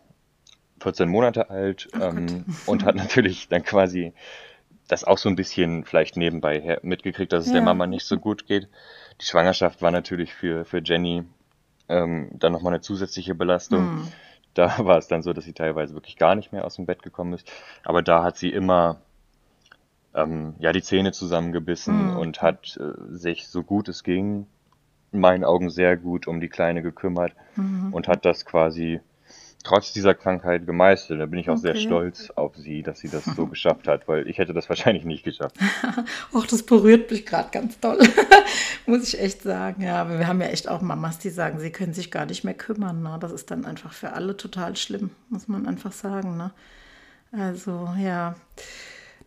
14 0.81 1.09
Monate 1.09 1.49
alt 1.49 1.87
oh 1.93 2.03
ähm, 2.03 2.45
und 2.65 2.85
hat 2.85 2.95
natürlich 2.95 3.47
dann 3.49 3.63
quasi 3.63 4.13
das 4.87 5.03
auch 5.03 5.17
so 5.17 5.27
ein 5.27 5.35
bisschen 5.35 5.83
vielleicht 5.83 6.15
nebenbei 6.15 6.79
mitgekriegt, 6.81 7.33
dass 7.33 7.41
es 7.41 7.47
ja. 7.47 7.55
der 7.55 7.63
Mama 7.63 7.87
nicht 7.87 8.05
so 8.05 8.17
gut 8.17 8.47
geht. 8.47 8.69
Die 9.19 9.25
Schwangerschaft 9.25 9.81
war 9.81 9.91
natürlich 9.91 10.33
für, 10.33 10.63
für 10.63 10.81
Jenny 10.81 11.25
ähm, 11.89 12.29
dann 12.33 12.51
nochmal 12.51 12.73
eine 12.73 12.81
zusätzliche 12.81 13.35
Belastung. 13.35 13.79
Hm. 13.79 14.07
Da 14.53 14.77
war 14.85 14.97
es 14.97 15.07
dann 15.07 15.21
so, 15.21 15.33
dass 15.33 15.45
sie 15.45 15.53
teilweise 15.53 15.93
wirklich 15.93 16.17
gar 16.17 16.35
nicht 16.35 16.51
mehr 16.51 16.65
aus 16.65 16.75
dem 16.75 16.85
Bett 16.85 17.03
gekommen 17.03 17.33
ist. 17.33 17.51
Aber 17.83 18.01
da 18.01 18.23
hat 18.23 18.37
sie 18.37 18.49
immer 18.49 18.97
ähm, 20.13 20.55
ja 20.59 20.73
die 20.73 20.81
Zähne 20.81 21.11
zusammengebissen 21.11 22.11
mhm. 22.11 22.17
und 22.17 22.41
hat 22.41 22.77
äh, 22.77 23.15
sich 23.15 23.47
so 23.47 23.63
gut 23.63 23.87
es 23.87 24.03
ging, 24.03 24.47
in 25.11 25.19
meinen 25.19 25.43
Augen 25.43 25.69
sehr 25.69 25.95
gut 25.95 26.27
um 26.27 26.41
die 26.41 26.49
Kleine 26.49 26.81
gekümmert 26.81 27.33
mhm. 27.55 27.93
und 27.93 28.07
hat 28.07 28.25
das 28.25 28.45
quasi 28.45 28.99
trotz 29.63 29.93
dieser 29.93 30.13
Krankheit 30.13 30.65
gemeistert. 30.65 31.19
Da 31.19 31.25
bin 31.25 31.39
ich 31.39 31.49
auch 31.49 31.53
okay. 31.53 31.73
sehr 31.73 31.75
stolz 31.75 32.29
auf 32.31 32.55
sie, 32.55 32.83
dass 32.83 32.99
sie 32.99 33.09
das 33.09 33.25
so 33.25 33.47
geschafft 33.47 33.87
hat, 33.87 34.07
weil 34.07 34.27
ich 34.27 34.37
hätte 34.37 34.53
das 34.53 34.69
wahrscheinlich 34.69 35.05
nicht 35.05 35.23
geschafft. 35.23 35.55
Auch 36.33 36.45
das 36.45 36.63
berührt 36.63 37.11
mich 37.11 37.25
gerade 37.25 37.49
ganz 37.51 37.79
toll, 37.79 37.99
muss 38.85 39.13
ich 39.13 39.19
echt 39.19 39.41
sagen. 39.41 39.83
Ja, 39.83 40.01
aber 40.01 40.19
wir 40.19 40.27
haben 40.27 40.41
ja 40.41 40.47
echt 40.47 40.69
auch 40.69 40.81
Mamas, 40.81 41.19
die 41.19 41.29
sagen, 41.29 41.59
sie 41.59 41.71
können 41.71 41.93
sich 41.93 42.11
gar 42.11 42.25
nicht 42.25 42.43
mehr 42.43 42.53
kümmern. 42.53 43.01
Ne? 43.03 43.17
Das 43.19 43.31
ist 43.31 43.51
dann 43.51 43.65
einfach 43.65 43.93
für 43.93 44.13
alle 44.13 44.37
total 44.37 44.75
schlimm, 44.75 45.11
muss 45.29 45.47
man 45.47 45.67
einfach 45.67 45.91
sagen. 45.91 46.37
Ne? 46.37 46.51
Also 47.31 47.89
ja 47.99 48.35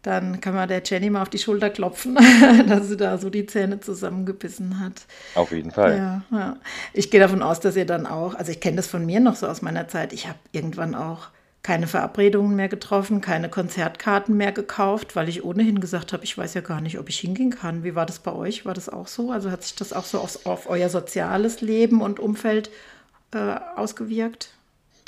dann 0.03 0.41
kann 0.41 0.55
man 0.55 0.69
der 0.69 0.83
Jenny 0.85 1.11
mal 1.11 1.23
auf 1.23 1.29
die 1.29 1.39
Schulter 1.39 1.71
klopfen, 1.71 2.17
dass 2.69 2.89
sie 2.89 2.97
da 2.97 3.19
so 3.19 3.31
die 3.31 3.47
Zähne 3.47 3.81
zusammengebissen 3.81 4.81
hat. 4.81 5.07
Auf 5.35 5.53
jeden 5.53 5.71
Fall. 5.71 5.97
Ja, 5.97 6.23
ja. 6.31 6.57
Ich 6.93 7.11
gehe 7.11 7.21
davon 7.21 7.43
aus, 7.43 7.61
dass 7.61 7.77
ihr 7.77 7.87
dann 7.87 8.07
auch, 8.07 8.35
also 8.35 8.51
ich 8.51 8.61
kenne 8.61 8.77
das 8.77 8.87
von 8.87 9.05
mir 9.05 9.21
noch 9.21 9.37
so 9.37 9.47
aus 9.47 9.63
meiner 9.63 9.89
Zeit, 9.89 10.13
ich 10.13 10.27
habe 10.27 10.39
irgendwann 10.53 10.95
auch 10.95 11.29
keine 11.63 11.87
Verabredungen 11.87 12.57
mehr 12.57 12.69
getroffen, 12.69 13.21
keine 13.21 13.51
Konzertkarten 13.51 14.35
mehr 14.35 14.53
gekauft, 14.53 15.15
weil 15.15 15.29
ich 15.29 15.45
ohnehin 15.45 15.81
gesagt 15.81 16.15
habe, 16.15 16.25
ich 16.25 16.37
weiß 16.37 16.55
ja 16.55 16.63
gar 16.63 16.81
nicht, 16.81 16.99
ob 16.99 17.11
ich 17.11 17.19
hingehen 17.19 17.51
kann. 17.51 17.85
Wie 17.85 17.95
war 17.95 18.07
das 18.07 18.19
bei 18.19 18.33
euch? 18.33 18.65
War 18.65 18.73
das 18.73 18.89
auch 18.89 19.09
so? 19.09 19.31
Also 19.31 19.51
hat 19.51 19.63
sich 19.63 19.75
das 19.75 19.93
auch 19.93 20.05
so 20.05 20.19
auf, 20.19 20.47
auf 20.47 20.71
euer 20.71 20.89
soziales 20.89 21.61
Leben 21.61 22.01
und 22.01 22.19
Umfeld 22.19 22.71
äh, 23.35 23.57
ausgewirkt? 23.77 24.55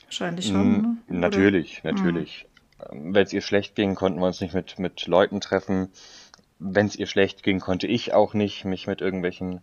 Wahrscheinlich 0.04 0.48
schon. 0.48 0.72
Mm, 0.72 0.82
ne? 1.08 1.20
Natürlich, 1.20 1.80
Oder? 1.84 1.94
natürlich. 1.94 2.46
Wenn 2.90 3.22
es 3.22 3.32
ihr 3.32 3.42
schlecht 3.42 3.74
ging, 3.74 3.94
konnten 3.94 4.20
wir 4.20 4.26
uns 4.26 4.40
nicht 4.40 4.54
mit, 4.54 4.78
mit 4.78 5.06
Leuten 5.06 5.40
treffen. 5.40 5.88
Wenn 6.58 6.86
es 6.86 6.96
ihr 6.96 7.06
schlecht 7.06 7.42
ging, 7.42 7.60
konnte 7.60 7.86
ich 7.86 8.14
auch 8.14 8.34
nicht 8.34 8.64
mich 8.64 8.86
mit 8.86 9.00
irgendwelchen 9.00 9.60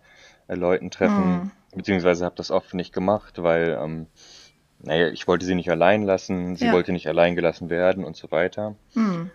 äh, 0.47 0.55
Leuten 0.55 0.91
treffen. 0.91 1.29
Mhm. 1.29 1.51
Beziehungsweise 1.75 2.25
habe 2.25 2.35
das 2.35 2.51
oft 2.51 2.73
nicht 2.73 2.93
gemacht, 2.93 3.41
weil, 3.41 3.77
ähm, 3.81 4.07
naja, 4.81 5.09
ich 5.09 5.27
wollte 5.27 5.45
sie 5.45 5.55
nicht 5.55 5.69
allein 5.69 6.03
lassen, 6.03 6.55
sie 6.55 6.65
ja. 6.65 6.73
wollte 6.73 6.91
nicht 6.91 7.07
allein 7.07 7.35
gelassen 7.35 7.69
werden 7.69 8.03
und 8.03 8.15
so 8.15 8.31
weiter. 8.31 8.75
Mhm. 8.95 9.29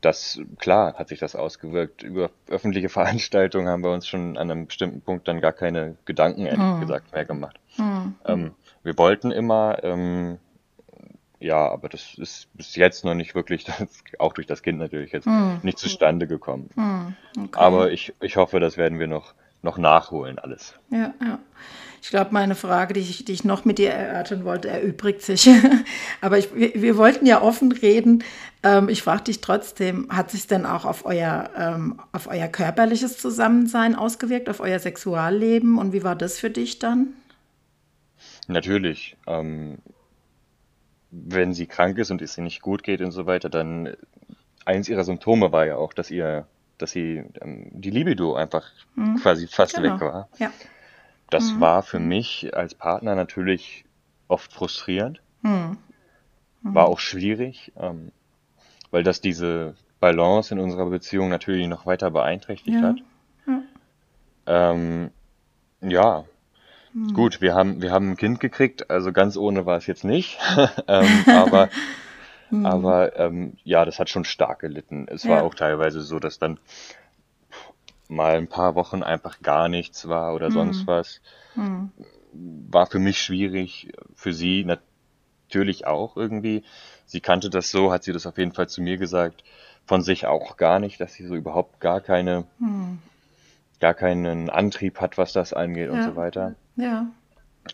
Das, 0.00 0.40
klar, 0.58 0.94
hat 0.94 1.08
sich 1.08 1.18
das 1.18 1.36
ausgewirkt. 1.36 2.02
Über 2.02 2.30
öffentliche 2.48 2.88
Veranstaltungen 2.90 3.68
haben 3.68 3.82
wir 3.82 3.92
uns 3.92 4.06
schon 4.06 4.38
an 4.38 4.50
einem 4.50 4.66
bestimmten 4.66 5.02
Punkt 5.02 5.28
dann 5.28 5.40
gar 5.40 5.52
keine 5.52 5.96
Gedanken, 6.04 6.46
ehrlich 6.46 6.60
mhm. 6.60 6.80
gesagt, 6.80 7.12
mehr 7.12 7.24
gemacht. 7.24 7.58
Mhm. 7.76 8.14
Ähm, 8.24 8.54
wir 8.82 8.96
wollten 8.96 9.30
immer, 9.30 9.82
ähm, 9.82 10.38
ja, 11.40 11.68
aber 11.68 11.88
das 11.88 12.14
ist 12.18 12.48
bis 12.54 12.76
jetzt 12.76 13.04
noch 13.04 13.14
nicht 13.14 13.34
wirklich, 13.34 13.64
das, 13.78 13.78
auch 14.18 14.34
durch 14.34 14.46
das 14.46 14.62
Kind 14.62 14.78
natürlich 14.78 15.12
jetzt 15.12 15.24
hm. 15.24 15.60
nicht 15.62 15.78
zustande 15.78 16.26
gekommen. 16.26 16.70
Hm. 16.74 17.14
Okay. 17.36 17.58
Aber 17.58 17.90
ich, 17.90 18.14
ich 18.20 18.36
hoffe, 18.36 18.60
das 18.60 18.76
werden 18.76 18.98
wir 18.98 19.06
noch, 19.06 19.34
noch 19.62 19.78
nachholen, 19.78 20.38
alles. 20.38 20.74
Ja, 20.90 21.14
ja. 21.20 21.38
Ich 22.02 22.08
glaube, 22.08 22.30
meine 22.32 22.54
Frage, 22.54 22.94
die 22.94 23.00
ich, 23.00 23.26
die 23.26 23.32
ich 23.32 23.44
noch 23.44 23.66
mit 23.66 23.76
dir 23.76 23.90
erörtern 23.90 24.44
wollte, 24.44 24.68
erübrigt 24.68 25.20
sich. 25.20 25.50
aber 26.22 26.38
ich, 26.38 26.54
wir, 26.54 26.72
wir, 26.74 26.96
wollten 26.96 27.26
ja 27.26 27.42
offen 27.42 27.72
reden. 27.72 28.24
Ähm, 28.62 28.88
ich 28.88 29.02
frage 29.02 29.24
dich 29.24 29.42
trotzdem, 29.42 30.08
hat 30.10 30.30
sich 30.30 30.46
denn 30.46 30.64
auch 30.64 30.86
auf 30.86 31.04
euer, 31.04 31.50
ähm, 31.56 32.00
auf 32.12 32.26
euer 32.26 32.48
körperliches 32.48 33.18
Zusammensein 33.18 33.94
ausgewirkt, 33.94 34.48
auf 34.48 34.60
euer 34.60 34.78
Sexualleben? 34.78 35.76
Und 35.76 35.92
wie 35.92 36.02
war 36.02 36.16
das 36.16 36.38
für 36.38 36.48
dich 36.48 36.78
dann? 36.78 37.08
Natürlich. 38.48 39.18
Ähm, 39.26 39.78
wenn 41.10 41.54
sie 41.54 41.66
krank 41.66 41.98
ist 41.98 42.10
und 42.10 42.22
es 42.22 42.38
ihr 42.38 42.44
nicht 42.44 42.62
gut 42.62 42.82
geht 42.82 43.00
und 43.00 43.10
so 43.10 43.26
weiter, 43.26 43.48
dann 43.48 43.96
eins 44.64 44.88
ihrer 44.88 45.04
Symptome 45.04 45.52
war 45.52 45.66
ja 45.66 45.76
auch, 45.76 45.92
dass 45.92 46.10
ihr, 46.10 46.46
dass 46.78 46.92
sie 46.92 47.24
ähm, 47.40 47.70
die 47.72 47.90
Libido 47.90 48.34
einfach 48.34 48.70
mhm. 48.94 49.16
quasi 49.16 49.46
fast 49.46 49.74
genau. 49.74 49.94
weg 49.94 50.00
war. 50.00 50.28
Ja. 50.38 50.52
Das 51.30 51.52
mhm. 51.52 51.60
war 51.60 51.82
für 51.82 51.98
mich 51.98 52.54
als 52.54 52.74
Partner 52.74 53.14
natürlich 53.14 53.84
oft 54.28 54.52
frustrierend, 54.52 55.20
mhm. 55.42 55.78
mhm. 56.62 56.74
war 56.74 56.86
auch 56.86 56.98
schwierig, 56.98 57.72
ähm, 57.76 58.12
weil 58.90 59.02
das 59.02 59.20
diese 59.20 59.74
Balance 60.00 60.54
in 60.54 60.60
unserer 60.60 60.86
Beziehung 60.86 61.28
natürlich 61.28 61.68
noch 61.68 61.86
weiter 61.86 62.10
beeinträchtigt 62.10 62.78
ja. 62.80 62.82
hat. 62.82 62.96
Ja. 63.46 63.62
Ähm, 64.46 65.10
ja, 65.80 66.24
hm. 66.92 67.14
Gut, 67.14 67.40
wir 67.40 67.54
haben, 67.54 67.82
wir 67.82 67.92
haben 67.92 68.10
ein 68.10 68.16
Kind 68.16 68.40
gekriegt, 68.40 68.90
also 68.90 69.12
ganz 69.12 69.36
ohne 69.36 69.66
war 69.66 69.76
es 69.76 69.86
jetzt 69.86 70.04
nicht. 70.04 70.38
ähm, 70.88 71.24
aber 71.26 71.68
hm. 72.48 72.66
aber 72.66 73.16
ähm, 73.18 73.56
ja, 73.64 73.84
das 73.84 73.98
hat 73.98 74.10
schon 74.10 74.24
stark 74.24 74.60
gelitten. 74.60 75.06
Es 75.08 75.24
ja. 75.24 75.30
war 75.30 75.42
auch 75.44 75.54
teilweise 75.54 76.02
so, 76.02 76.18
dass 76.18 76.38
dann 76.38 76.58
mal 78.08 78.36
ein 78.36 78.48
paar 78.48 78.74
Wochen 78.74 79.02
einfach 79.02 79.40
gar 79.40 79.68
nichts 79.68 80.08
war 80.08 80.34
oder 80.34 80.46
hm. 80.46 80.52
sonst 80.52 80.86
was. 80.86 81.20
Hm. 81.54 81.90
War 82.32 82.86
für 82.86 82.98
mich 82.98 83.20
schwierig, 83.20 83.92
für 84.14 84.32
sie 84.32 84.64
natürlich 84.64 85.86
auch 85.86 86.16
irgendwie. 86.16 86.64
Sie 87.06 87.20
kannte 87.20 87.50
das 87.50 87.70
so, 87.70 87.92
hat 87.92 88.04
sie 88.04 88.12
das 88.12 88.26
auf 88.26 88.38
jeden 88.38 88.52
Fall 88.52 88.68
zu 88.68 88.82
mir 88.82 88.96
gesagt, 88.96 89.42
von 89.84 90.02
sich 90.02 90.26
auch 90.26 90.56
gar 90.56 90.78
nicht, 90.78 91.00
dass 91.00 91.14
sie 91.14 91.26
so 91.26 91.34
überhaupt 91.34 91.80
gar 91.80 92.00
keine, 92.00 92.44
gar 93.80 93.94
keinen 93.94 94.48
Antrieb 94.48 95.00
hat, 95.00 95.18
was 95.18 95.32
das 95.32 95.52
angeht 95.52 95.88
ja. 95.88 95.92
und 95.92 96.04
so 96.04 96.14
weiter. 96.14 96.54
Ja. 96.76 97.06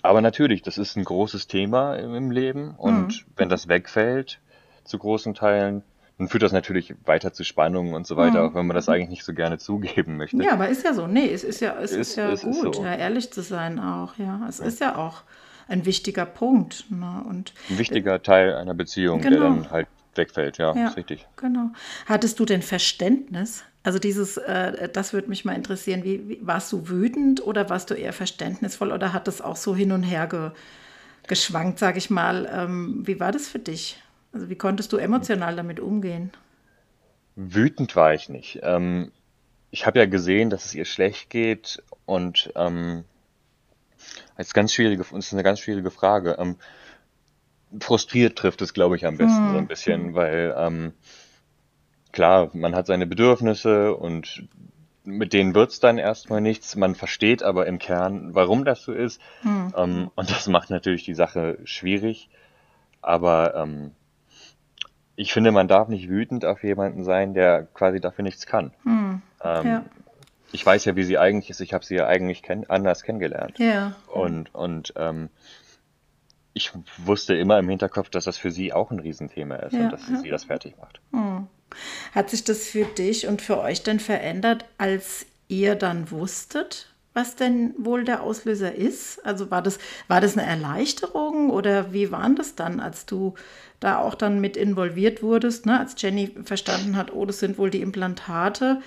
Aber 0.02 0.20
natürlich, 0.20 0.62
das 0.62 0.78
ist 0.78 0.96
ein 0.96 1.04
großes 1.04 1.46
Thema 1.46 1.94
im 1.94 2.30
Leben 2.30 2.74
und 2.76 3.08
mhm. 3.08 3.32
wenn 3.36 3.48
das 3.48 3.68
wegfällt 3.68 4.40
zu 4.84 4.98
großen 4.98 5.34
Teilen, 5.34 5.82
dann 6.18 6.28
führt 6.28 6.42
das 6.42 6.52
natürlich 6.52 6.94
weiter 7.04 7.32
zu 7.32 7.44
Spannungen 7.44 7.94
und 7.94 8.06
so 8.06 8.16
weiter, 8.16 8.42
mhm. 8.42 8.50
auch 8.50 8.54
wenn 8.54 8.66
man 8.66 8.74
das 8.74 8.88
eigentlich 8.88 9.10
nicht 9.10 9.24
so 9.24 9.34
gerne 9.34 9.58
zugeben 9.58 10.16
möchte. 10.16 10.42
Ja, 10.42 10.52
aber 10.52 10.68
ist 10.68 10.84
ja 10.84 10.94
so. 10.94 11.06
Nee, 11.06 11.30
es 11.30 11.44
ist 11.44 11.60
ja, 11.60 11.76
es 11.80 11.92
ist, 11.92 12.10
ist 12.10 12.16
ja 12.16 12.30
ist, 12.30 12.42
gut, 12.42 12.76
so. 12.76 12.84
ja, 12.84 12.94
ehrlich 12.94 13.30
zu 13.30 13.42
sein 13.42 13.78
auch. 13.78 14.16
Ja, 14.16 14.46
es 14.48 14.58
ja. 14.58 14.64
ist 14.64 14.80
ja 14.80 14.96
auch 14.96 15.22
ein 15.68 15.84
wichtiger 15.84 16.24
Punkt. 16.24 16.86
Ne? 16.90 17.24
Und 17.28 17.52
ein 17.68 17.78
wichtiger 17.78 18.22
Teil 18.22 18.54
einer 18.54 18.74
Beziehung, 18.74 19.20
genau. 19.20 19.30
der 19.30 19.40
dann 19.40 19.70
halt 19.70 19.88
wegfällt. 20.14 20.58
Ja, 20.58 20.74
ja, 20.74 20.88
ist 20.88 20.96
richtig. 20.96 21.26
Genau. 21.36 21.70
Hattest 22.06 22.40
du 22.40 22.44
denn 22.44 22.62
Verständnis 22.62 23.64
also 23.86 24.00
dieses, 24.00 24.36
äh, 24.36 24.88
das 24.88 25.12
würde 25.12 25.28
mich 25.28 25.44
mal 25.44 25.54
interessieren. 25.54 26.02
Wie, 26.02 26.28
wie, 26.28 26.38
warst 26.42 26.72
du 26.72 26.88
wütend 26.88 27.46
oder 27.46 27.70
warst 27.70 27.88
du 27.88 27.94
eher 27.94 28.12
verständnisvoll 28.12 28.90
oder 28.90 29.12
hat 29.12 29.28
das 29.28 29.40
auch 29.40 29.54
so 29.54 29.76
hin 29.76 29.92
und 29.92 30.02
her 30.02 30.26
ge, 30.26 30.50
geschwankt, 31.28 31.78
sage 31.78 31.98
ich 31.98 32.10
mal? 32.10 32.50
Ähm, 32.52 33.06
wie 33.06 33.20
war 33.20 33.30
das 33.30 33.46
für 33.46 33.60
dich? 33.60 34.02
Also 34.32 34.50
wie 34.50 34.56
konntest 34.56 34.92
du 34.92 34.96
emotional 34.96 35.54
damit 35.54 35.78
umgehen? 35.78 36.32
Wütend 37.36 37.94
war 37.94 38.12
ich 38.12 38.28
nicht. 38.28 38.58
Ähm, 38.64 39.12
ich 39.70 39.86
habe 39.86 40.00
ja 40.00 40.06
gesehen, 40.06 40.50
dass 40.50 40.64
es 40.64 40.74
ihr 40.74 40.84
schlecht 40.84 41.30
geht 41.30 41.80
und 42.06 42.52
ähm, 42.56 43.04
ist 44.36 44.52
ganz 44.52 44.72
schwierige, 44.72 45.04
das 45.04 45.12
ist 45.12 45.32
eine 45.32 45.44
ganz 45.44 45.60
schwierige 45.60 45.92
Frage. 45.92 46.38
Ähm, 46.40 46.56
frustriert 47.78 48.36
trifft 48.36 48.62
es, 48.62 48.74
glaube 48.74 48.96
ich, 48.96 49.06
am 49.06 49.16
besten 49.16 49.46
hm. 49.46 49.52
so 49.52 49.58
ein 49.58 49.68
bisschen, 49.68 50.14
weil 50.14 50.52
ähm, 50.58 50.92
klar, 52.16 52.48
man 52.54 52.74
hat 52.74 52.86
seine 52.86 53.06
Bedürfnisse 53.06 53.94
und 53.94 54.48
mit 55.04 55.34
denen 55.34 55.54
wird's 55.54 55.80
dann 55.80 55.98
erstmal 55.98 56.40
nichts. 56.40 56.74
Man 56.74 56.94
versteht 56.94 57.42
aber 57.42 57.66
im 57.66 57.78
Kern, 57.78 58.34
warum 58.34 58.64
das 58.64 58.82
so 58.82 58.92
ist. 58.94 59.20
Hm. 59.42 59.74
Ähm, 59.76 60.10
und 60.14 60.30
das 60.30 60.48
macht 60.48 60.70
natürlich 60.70 61.04
die 61.04 61.14
Sache 61.14 61.58
schwierig. 61.64 62.30
Aber 63.02 63.54
ähm, 63.54 63.90
ich 65.14 65.34
finde, 65.34 65.52
man 65.52 65.68
darf 65.68 65.88
nicht 65.88 66.08
wütend 66.08 66.46
auf 66.46 66.64
jemanden 66.64 67.04
sein, 67.04 67.34
der 67.34 67.66
quasi 67.74 68.00
dafür 68.00 68.22
nichts 68.22 68.46
kann. 68.46 68.72
Hm. 68.84 69.20
Ähm, 69.44 69.66
ja. 69.66 69.84
Ich 70.52 70.64
weiß 70.64 70.86
ja, 70.86 70.96
wie 70.96 71.04
sie 71.04 71.18
eigentlich 71.18 71.50
ist. 71.50 71.60
Ich 71.60 71.74
habe 71.74 71.84
sie 71.84 71.96
ja 71.96 72.06
eigentlich 72.06 72.42
kenn 72.42 72.64
anders 72.70 73.02
kennengelernt. 73.02 73.58
Ja. 73.58 73.94
Und, 74.06 74.54
und 74.54 74.94
ähm, 74.96 75.28
ich 76.54 76.72
wusste 76.96 77.34
immer 77.34 77.58
im 77.58 77.68
Hinterkopf, 77.68 78.08
dass 78.08 78.24
das 78.24 78.38
für 78.38 78.50
sie 78.50 78.72
auch 78.72 78.90
ein 78.90 79.00
Riesenthema 79.00 79.56
ist 79.56 79.74
ja, 79.74 79.80
und 79.80 79.92
dass 79.92 80.08
ja. 80.08 80.16
sie 80.16 80.30
das 80.30 80.44
fertig 80.44 80.78
macht. 80.78 81.02
Hm. 81.12 81.48
Hat 82.14 82.30
sich 82.30 82.44
das 82.44 82.64
für 82.66 82.84
dich 82.84 83.26
und 83.26 83.42
für 83.42 83.58
euch 83.58 83.82
denn 83.82 84.00
verändert, 84.00 84.64
als 84.78 85.26
ihr 85.48 85.74
dann 85.74 86.10
wusstet, 86.10 86.88
was 87.16 87.34
denn 87.34 87.74
wohl 87.78 88.04
der 88.04 88.22
Auslöser 88.22 88.74
ist? 88.74 89.24
Also 89.24 89.50
war 89.50 89.62
das, 89.62 89.78
war 90.06 90.20
das 90.20 90.36
eine 90.36 90.46
Erleichterung 90.46 91.50
oder 91.50 91.92
wie 91.92 92.10
war 92.10 92.28
das 92.30 92.56
dann, 92.56 92.78
als 92.78 93.06
du 93.06 93.34
da 93.80 93.98
auch 93.98 94.14
dann 94.14 94.40
mit 94.40 94.56
involviert 94.56 95.22
wurdest, 95.22 95.64
ne? 95.64 95.80
als 95.80 95.94
Jenny 95.96 96.34
verstanden 96.44 96.96
hat, 96.96 97.12
oh, 97.14 97.24
das 97.24 97.38
sind 97.38 97.56
wohl 97.56 97.70
die 97.70 97.80
Implantate? 97.80 98.82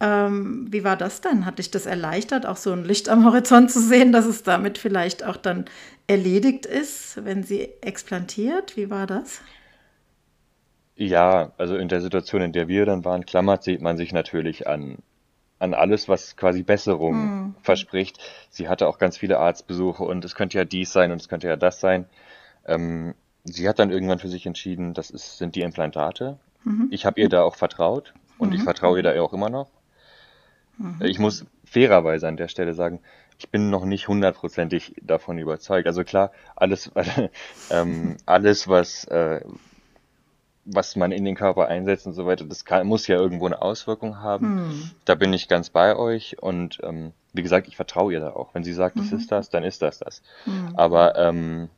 Ähm, 0.00 0.66
wie 0.70 0.82
war 0.82 0.96
das 0.96 1.20
dann? 1.20 1.44
Hat 1.44 1.58
dich 1.58 1.70
das 1.70 1.86
erleichtert, 1.86 2.46
auch 2.46 2.56
so 2.56 2.72
ein 2.72 2.84
Licht 2.84 3.08
am 3.10 3.24
Horizont 3.24 3.70
zu 3.70 3.80
sehen, 3.80 4.12
dass 4.12 4.24
es 4.24 4.42
damit 4.42 4.78
vielleicht 4.78 5.22
auch 5.22 5.36
dann 5.36 5.66
erledigt 6.06 6.66
ist, 6.66 7.24
wenn 7.24 7.42
sie 7.42 7.68
explantiert? 7.82 8.76
Wie 8.78 8.88
war 8.90 9.06
das? 9.06 9.40
Ja, 10.96 11.52
also 11.58 11.76
in 11.76 11.88
der 11.88 12.00
Situation, 12.00 12.42
in 12.42 12.52
der 12.52 12.68
wir 12.68 12.86
dann 12.86 13.04
waren, 13.04 13.26
klammert 13.26 13.64
sieht 13.64 13.82
man 13.82 13.96
sich 13.96 14.12
natürlich 14.12 14.68
an, 14.68 14.98
an 15.58 15.74
alles, 15.74 16.08
was 16.08 16.36
quasi 16.36 16.62
Besserung 16.62 17.14
mhm. 17.16 17.54
verspricht. 17.62 18.18
Sie 18.50 18.68
hatte 18.68 18.86
auch 18.86 18.98
ganz 18.98 19.18
viele 19.18 19.38
Arztbesuche 19.38 20.04
und 20.04 20.24
es 20.24 20.34
könnte 20.34 20.58
ja 20.58 20.64
dies 20.64 20.92
sein 20.92 21.10
und 21.10 21.20
es 21.20 21.28
könnte 21.28 21.48
ja 21.48 21.56
das 21.56 21.80
sein. 21.80 22.06
Ähm, 22.66 23.14
sie 23.42 23.68
hat 23.68 23.78
dann 23.78 23.90
irgendwann 23.90 24.20
für 24.20 24.28
sich 24.28 24.46
entschieden, 24.46 24.94
das 24.94 25.10
ist, 25.10 25.38
sind 25.38 25.56
die 25.56 25.62
Implantate. 25.62 26.38
Mhm. 26.62 26.88
Ich 26.90 27.06
habe 27.06 27.20
ihr 27.20 27.28
da 27.28 27.42
auch 27.42 27.56
vertraut. 27.56 28.14
und 28.38 28.54
ich 28.54 28.62
vertraue 28.62 28.98
ihr 28.98 29.02
da 29.02 29.20
auch 29.20 29.32
immer 29.32 29.50
noch. 29.50 29.68
Ich 31.00 31.18
muss 31.18 31.46
fairerweise 31.64 32.26
an 32.26 32.36
der 32.36 32.48
Stelle 32.48 32.74
sagen, 32.74 33.00
ich 33.38 33.48
bin 33.48 33.70
noch 33.70 33.84
nicht 33.84 34.08
hundertprozentig 34.08 34.94
davon 35.02 35.38
überzeugt. 35.38 35.86
Also 35.86 36.04
klar, 36.04 36.32
alles, 36.56 36.90
ähm, 37.70 38.16
alles 38.26 38.68
was, 38.68 39.04
äh, 39.04 39.40
was 40.66 40.96
man 40.96 41.12
in 41.12 41.24
den 41.24 41.34
Körper 41.34 41.68
einsetzt 41.68 42.06
und 42.06 42.14
so 42.14 42.26
weiter, 42.26 42.44
das 42.44 42.64
kann, 42.64 42.86
muss 42.86 43.06
ja 43.06 43.16
irgendwo 43.16 43.46
eine 43.46 43.60
Auswirkung 43.60 44.20
haben. 44.20 44.46
Da 45.04 45.14
bin 45.14 45.32
ich 45.32 45.48
ganz 45.48 45.70
bei 45.70 45.94
euch 45.96 46.42
und 46.42 46.78
ähm, 46.82 47.12
wie 47.32 47.42
gesagt, 47.42 47.68
ich 47.68 47.76
vertraue 47.76 48.12
ihr 48.12 48.20
da 48.20 48.30
auch. 48.30 48.54
Wenn 48.54 48.64
sie 48.64 48.72
sagt, 48.72 48.98
das 48.98 49.12
ist 49.12 49.30
das, 49.32 49.50
dann 49.50 49.64
ist 49.64 49.82
das 49.82 49.98
das. 49.98 50.22
Aber 50.74 51.16
ähm, 51.16 51.68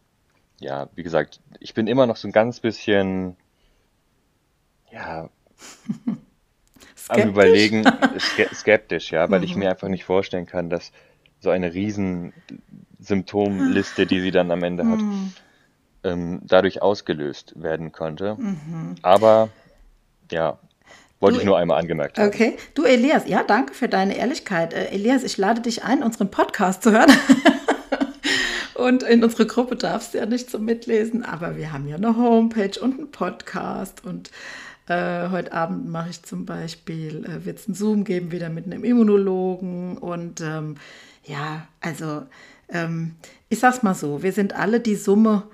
ja, 0.61 0.89
wie 0.95 1.03
gesagt, 1.03 1.41
ich 1.61 1.75
bin 1.75 1.87
immer 1.87 2.07
noch 2.07 2.17
so 2.17 2.29
ein 2.29 2.33
ganz 2.33 2.61
bisschen, 2.61 3.37
ja, 4.93 5.29
am? 7.09 7.21
Überlegen, 7.29 7.85
ske- 8.19 8.49
skeptisch, 8.55 9.11
ja, 9.13 9.31
weil 9.31 9.45
ich 9.45 9.57
mir 9.57 9.71
einfach 9.71 9.89
nicht 9.89 10.05
vorstellen 10.05 10.47
kann, 10.47 10.71
dass 10.71 10.93
so 11.41 11.51
eine 11.51 11.75
riesen 11.75 12.33
Symptomliste, 12.99 14.07
die 14.07 14.21
sie 14.21 14.31
dann 14.31 14.51
am 14.51 14.63
Ende 14.63 14.85
hat, 14.87 15.01
ähm, 16.07 16.41
dadurch 16.45 16.81
ausgelöst 16.83 17.53
werden 17.57 17.93
konnte. 17.93 18.37
Aber 19.03 19.49
ja, 20.31 20.59
wollte 21.21 21.37
Du- 21.37 21.41
ich 21.41 21.47
nur 21.47 21.59
einmal 21.59 21.79
angemerkt 21.81 22.19
haben. 22.19 22.29
Okay. 22.29 22.57
Du, 22.75 22.85
Elias, 22.85 23.27
ja, 23.27 23.43
danke 23.43 23.75
für 23.75 23.89
deine 23.89 24.17
Ehrlichkeit. 24.17 24.73
Äh, 24.73 24.87
Elias, 24.91 25.23
ich 25.25 25.37
lade 25.37 25.61
dich 25.63 25.85
ein, 25.85 26.03
unseren 26.03 26.31
Podcast 26.31 26.83
zu 26.83 26.93
hören. 26.93 27.11
Und 28.75 29.03
in 29.03 29.25
unsere 29.25 29.47
Gruppe 29.47 29.75
darfst 29.77 30.13
du 30.15 30.19
ja 30.19 30.27
nicht 30.27 30.51
zum 30.51 30.65
Mitlesen, 30.67 31.25
aber 31.25 31.57
wir 31.57 31.73
haben 31.73 31.89
ja 31.89 31.97
eine 31.97 32.15
Homepage 32.17 32.79
und 32.81 32.99
einen 32.99 33.11
Podcast. 33.11 34.05
Und 34.05 34.31
äh, 34.87 35.31
heute 35.31 35.53
Abend 35.55 35.89
mache 35.89 36.11
ich 36.11 36.23
zum 36.23 36.45
Beispiel, 36.45 37.25
äh, 37.25 37.47
wird 37.47 37.59
es 37.59 37.67
einen 37.67 37.75
Zoom 37.75 38.05
geben, 38.05 38.33
wieder 38.33 38.51
mit 38.51 38.67
einem 38.67 38.85
Immunologen. 38.85 39.97
Und 39.97 40.43
ähm, 40.43 40.77
ja, 41.25 41.67
also 41.81 42.25
ähm, 42.69 43.17
ich 43.49 43.61
sag's 43.61 43.83
mal 43.83 43.95
so, 43.95 44.23
wir 44.23 44.33
sind 44.33 44.55
alle 44.55 44.79
die 44.79 44.97
Summe 44.97 45.45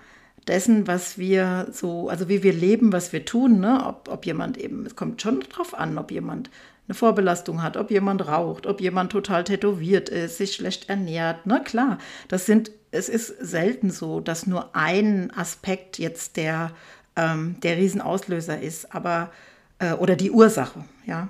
dessen, 0.49 0.87
was 0.87 1.19
wir 1.19 1.69
so, 1.73 2.09
also 2.09 2.29
wie 2.29 2.43
wir 2.43 2.53
leben, 2.53 2.93
was 2.93 3.13
wir 3.13 3.25
tun, 3.25 3.61
ne? 3.61 3.85
ob, 3.87 4.09
ob 4.11 4.27
jemand 4.27 4.59
eben, 4.59 4.85
es 4.87 4.97
kommt 4.97 5.23
schon 5.23 5.41
drauf 5.41 5.79
an, 5.79 5.99
ob 5.99 6.11
jemand 6.11 6.51
eine 6.89 6.95
Vorbelastung 6.95 7.63
hat, 7.63 7.77
ob 7.77 7.91
jemand 7.91 8.27
raucht, 8.27 8.67
ob 8.67 8.81
jemand 8.81 9.13
total 9.13 9.45
tätowiert 9.45 10.09
ist, 10.09 10.39
sich 10.39 10.55
schlecht 10.55 10.89
ernährt, 10.89 11.47
ne, 11.47 11.63
klar, 11.65 11.99
das 12.29 12.45
sind, 12.45 12.73
es 12.91 13.09
ist 13.09 13.29
selten 13.41 13.91
so, 13.91 14.21
dass 14.21 14.47
nur 14.47 14.75
ein 14.75 15.33
Aspekt 15.37 15.99
jetzt 15.99 16.37
der, 16.37 16.73
ähm, 17.15 17.57
der 17.63 17.77
Riesenauslöser 17.77 18.61
ist, 18.61 18.95
aber, 18.95 19.31
äh, 19.79 19.93
oder 19.93 20.17
die 20.17 20.33
Ursache, 20.33 20.85
ja, 21.07 21.29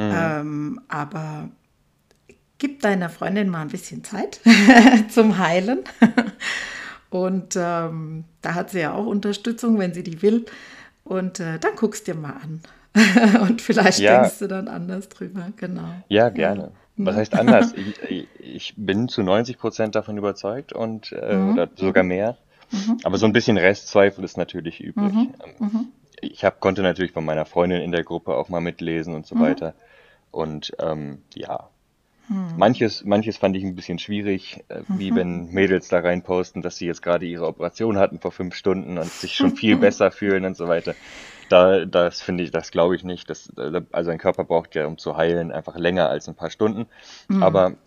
ähm, 0.00 0.80
aber 0.88 1.48
gib 2.58 2.82
deiner 2.82 3.08
Freundin 3.08 3.48
mal 3.48 3.62
ein 3.62 3.68
bisschen 3.68 4.04
Zeit 4.04 4.40
zum 5.10 5.38
Heilen. 5.38 5.80
Und 7.10 7.56
ähm, 7.56 8.24
da 8.42 8.54
hat 8.54 8.70
sie 8.70 8.80
ja 8.80 8.92
auch 8.94 9.06
Unterstützung, 9.06 9.78
wenn 9.78 9.94
sie 9.94 10.02
die 10.02 10.20
will. 10.22 10.44
Und 11.04 11.40
äh, 11.40 11.58
dann 11.58 11.74
guckst 11.76 12.06
dir 12.06 12.14
mal 12.14 12.34
an. 12.42 12.60
Und 13.40 13.62
vielleicht 13.62 13.98
Ja. 14.00 14.20
denkst 14.20 14.38
du 14.40 14.46
dann 14.48 14.68
anders 14.68 15.08
drüber. 15.08 15.48
Genau. 15.56 15.88
Ja, 16.08 16.28
gerne. 16.28 16.72
Was 16.96 17.16
heißt 17.16 17.34
anders? 17.34 17.72
Ich, 18.08 18.26
ich- 18.40 18.74
bin 18.76 19.08
zu 19.08 19.22
90 19.22 19.58
Prozent 19.58 19.94
davon 19.94 20.18
überzeugt 20.18 20.72
und 20.72 21.12
äh, 21.12 21.36
oder 21.52 21.68
sogar 21.76 22.02
mehr. 22.04 22.36
Aber 23.04 23.16
so 23.18 23.24
ein 23.26 23.32
bisschen 23.32 23.56
Restzweifel 23.56 24.24
ist 24.24 24.36
natürlich 24.36 24.80
übrig. 24.80 25.12
Ähm, 25.14 25.88
Ich 26.20 26.44
hab, 26.44 26.60
konnte 26.60 26.82
natürlich 26.82 27.12
von 27.12 27.24
meiner 27.24 27.44
Freundin 27.46 27.80
in 27.82 27.92
der 27.92 28.02
Gruppe 28.04 28.34
auch 28.34 28.48
mal 28.48 28.60
mitlesen 28.60 29.14
und 29.14 29.26
so 29.26 29.38
weiter. 29.38 29.74
Und 30.32 30.72
ähm, 30.80 31.22
ja, 31.34 31.68
manches, 32.54 33.04
manches 33.04 33.36
fand 33.38 33.56
ich 33.56 33.64
ein 33.64 33.74
bisschen 33.74 33.98
schwierig, 33.98 34.64
äh, 34.68 34.82
wie 34.88 35.14
wenn 35.14 35.46
Mädels 35.50 35.88
da 35.88 36.00
rein 36.00 36.22
posten, 36.22 36.62
dass 36.62 36.76
sie 36.76 36.86
jetzt 36.86 37.02
gerade 37.02 37.26
ihre 37.26 37.46
Operation 37.46 37.98
hatten 37.98 38.20
vor 38.20 38.32
fünf 38.32 38.54
Stunden 38.54 38.98
und 38.98 39.14
sich 39.18 39.36
schon 39.36 39.52
viel 39.52 39.76
besser 39.78 40.10
fühlen 40.10 40.44
und 40.44 40.56
so 40.56 40.68
weiter. 40.68 40.96
Da, 41.48 41.84
das 41.86 42.20
finde 42.22 42.44
ich, 42.44 42.50
das 42.50 42.70
glaube 42.70 42.96
ich 42.96 43.04
nicht. 43.04 43.30
Das, 43.30 43.50
also 43.92 44.10
ein 44.10 44.18
Körper 44.18 44.44
braucht 44.44 44.74
ja, 44.74 44.86
um 44.86 44.98
zu 44.98 45.16
heilen, 45.16 45.52
einfach 45.52 45.76
länger 45.76 46.08
als 46.10 46.28
ein 46.28 46.34
paar 46.36 46.50
Stunden. 46.50 46.86
Aber 47.38 47.78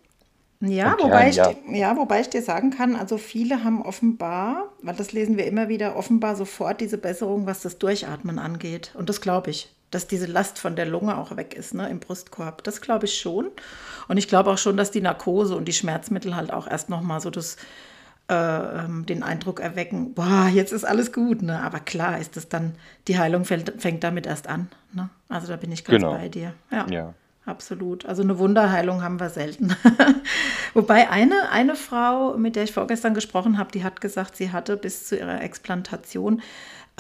Ja, 0.64 0.94
Im 0.94 0.98
wobei 1.00 1.28
Kern, 1.28 1.30
ich, 1.30 1.42
ja. 1.42 1.44
dir- 1.44 1.58
ja, 1.76 1.98
wobei 1.98 2.22
ich 2.22 2.30
dir 2.30 2.42
sagen 2.44 2.70
kann, 2.70 2.96
also 2.96 3.18
viele 3.18 3.64
haben 3.64 3.82
offenbar, 3.82 4.72
weil 4.84 4.96
das 4.96 5.12
lesen 5.12 5.36
wir 5.38 5.46
immer 5.48 5.70
wieder, 5.70 5.96
offenbar 5.96 6.36
sofort 6.36 6.82
diese 6.82 6.98
Besserung, 7.00 7.48
was 7.48 7.62
das 7.64 7.80
Durchatmen 7.80 8.38
angeht. 8.40 8.94
Und 8.96 9.10
das 9.10 9.22
glaube 9.22 9.50
ich, 9.50 9.76
dass 9.92 10.08
diese 10.08 10.26
Last 10.26 10.58
von 10.58 10.76
der 10.76 10.86
Lunge 10.86 11.18
auch 11.18 11.36
weg 11.36 11.54
ist, 11.54 11.74
ne, 11.74 11.90
im 11.90 12.00
Brustkorb. 12.00 12.64
Das 12.64 12.82
glaube 12.82 13.06
ich 13.06 13.20
schon. 13.20 13.50
Und 14.08 14.18
ich 14.18 14.28
glaube 14.28 14.50
auch 14.50 14.58
schon, 14.58 14.78
dass 14.78 14.92
die 14.92 15.02
Narkose 15.02 15.56
und 15.56 15.66
die 15.66 15.74
Schmerzmittel 15.74 16.36
halt 16.36 16.52
auch 16.52 16.68
erst 16.68 16.90
nochmal 16.90 17.20
so 17.22 17.30
das, 17.30 17.58
äh, 18.30 18.34
ähm, 18.34 19.06
den 19.06 19.24
Eindruck 19.24 19.60
erwecken, 19.60 20.14
boah, 20.14 20.50
jetzt 20.52 20.72
ist 20.72 20.86
alles 20.86 21.12
gut. 21.12 21.42
Ne? 21.42 21.62
Aber 21.62 21.80
klar 21.80 22.20
ist 22.20 22.38
es 22.38 22.48
dann, 22.50 22.76
die 23.08 23.20
Heilung 23.20 23.46
fängt, 23.46 23.74
fängt 23.82 24.04
damit 24.04 24.26
erst 24.26 24.48
an. 24.48 24.70
Ne? 24.94 25.10
Also 25.28 25.48
da 25.48 25.58
bin 25.58 25.72
ich 25.72 25.84
ganz 25.84 26.02
Genau. 26.02 26.14
bei 26.14 26.30
dir. 26.30 26.54
Ja. 26.72 26.88
Ja. 26.90 27.14
Absolut. 27.44 28.06
Also 28.06 28.22
eine 28.22 28.38
Wunderheilung 28.38 29.02
haben 29.02 29.20
wir 29.20 29.30
selten. 29.30 29.76
Wobei 30.76 31.10
eine, 31.10 31.50
eine 31.52 31.76
Frau, 31.76 32.38
mit 32.38 32.56
der 32.56 32.64
ich 32.64 32.72
vorgestern 32.72 33.16
gesprochen 33.16 33.58
habe, 33.58 33.72
die 33.72 33.84
hat 33.84 34.00
gesagt, 34.00 34.36
sie 34.36 34.52
hatte 34.52 34.78
bis 34.78 35.08
zu 35.08 35.18
ihrer 35.18 35.42
Explantation 35.42 36.42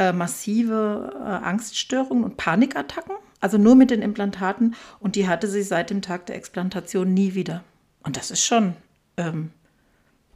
äh, 0.02 0.14
massive 0.14 1.14
äh, 1.20 1.46
Angststörungen 1.46 2.24
und 2.24 2.38
Panikattacken. 2.38 3.16
Also 3.40 3.58
nur 3.58 3.76
mit 3.76 3.90
den 3.92 4.02
Implantaten. 4.02 4.76
Und 5.00 5.16
die 5.16 5.28
hatte 5.28 5.48
sie 5.48 5.64
seit 5.64 5.90
dem 5.90 6.02
Tag 6.02 6.26
der 6.28 6.36
Explantation 6.36 7.14
nie 7.14 7.34
wieder. 7.34 7.64
Und 8.04 8.18
das 8.18 8.32
ist 8.32 8.46
schon 8.46 8.76
ähm, 9.18 9.52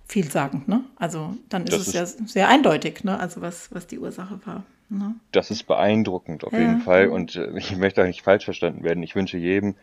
vielsagend, 0.08 0.68
ne? 0.68 0.84
Also 0.98 1.36
dann 1.50 1.64
ist 1.66 1.74
Das 1.74 1.88
es 1.88 1.94
ja 1.94 2.06
sehr 2.06 2.48
eindeutig, 2.48 3.04
ne? 3.04 3.20
Also 3.20 3.42
was, 3.42 3.74
was 3.74 3.88
die 3.88 4.00
Ursache 4.00 4.40
war. 4.46 4.64
Ne? 4.90 5.16
Das 5.32 5.50
ist 5.52 5.64
beeindruckend 5.64 6.44
auf 6.44 6.54
Ja. 6.54 6.60
jeden 6.60 6.80
Fall. 6.80 7.10
Und 7.10 7.36
äh, 7.36 7.52
ich 7.58 7.76
möchte 7.78 8.02
auch 8.02 8.08
nicht 8.08 8.22
falsch 8.24 8.46
verstanden 8.46 8.84
werden. 8.84 9.04
Ich 9.04 9.16
wünsche 9.16 9.38
jedem 9.38 9.76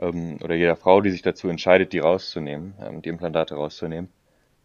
ähm, 0.00 0.38
oder 0.42 0.54
jeder 0.56 0.76
Frau, 0.76 1.00
die 1.00 1.10
sich 1.10 1.22
dazu 1.22 1.48
entscheidet, 1.48 1.92
die 1.92 2.00
rauszunehmen, 2.00 2.74
ähm, 2.80 3.02
die 3.02 3.08
Implantate 3.10 3.54
rauszunehmen, 3.56 4.08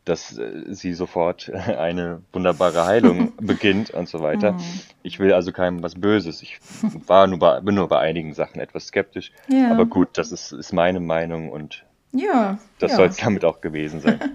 dass 0.05 0.37
äh, 0.37 0.63
sie 0.73 0.93
sofort 0.93 1.49
eine 1.53 2.21
wunderbare 2.31 2.85
Heilung 2.85 3.33
beginnt 3.41 3.91
und 3.91 4.07
so 4.07 4.21
weiter. 4.21 4.53
Mhm. 4.53 4.61
Ich 5.03 5.19
will 5.19 5.33
also 5.33 5.51
keinem 5.51 5.83
was 5.83 5.95
Böses. 5.95 6.41
Ich 6.41 6.59
war 7.07 7.27
nur 7.27 7.39
bei, 7.39 7.59
bin 7.59 7.75
nur 7.75 7.87
bei 7.87 7.99
einigen 7.99 8.33
Sachen 8.33 8.59
etwas 8.61 8.87
skeptisch. 8.87 9.31
Ja. 9.47 9.71
Aber 9.71 9.85
gut, 9.85 10.09
das 10.13 10.31
ist, 10.31 10.51
ist 10.51 10.71
meine 10.71 10.99
Meinung 10.99 11.49
und 11.51 11.83
Ja. 12.11 12.57
das 12.79 12.91
ja. 12.91 12.97
soll 12.97 13.07
es 13.07 13.17
damit 13.17 13.43
auch 13.43 13.61
gewesen 13.61 13.99
sein. 13.99 14.19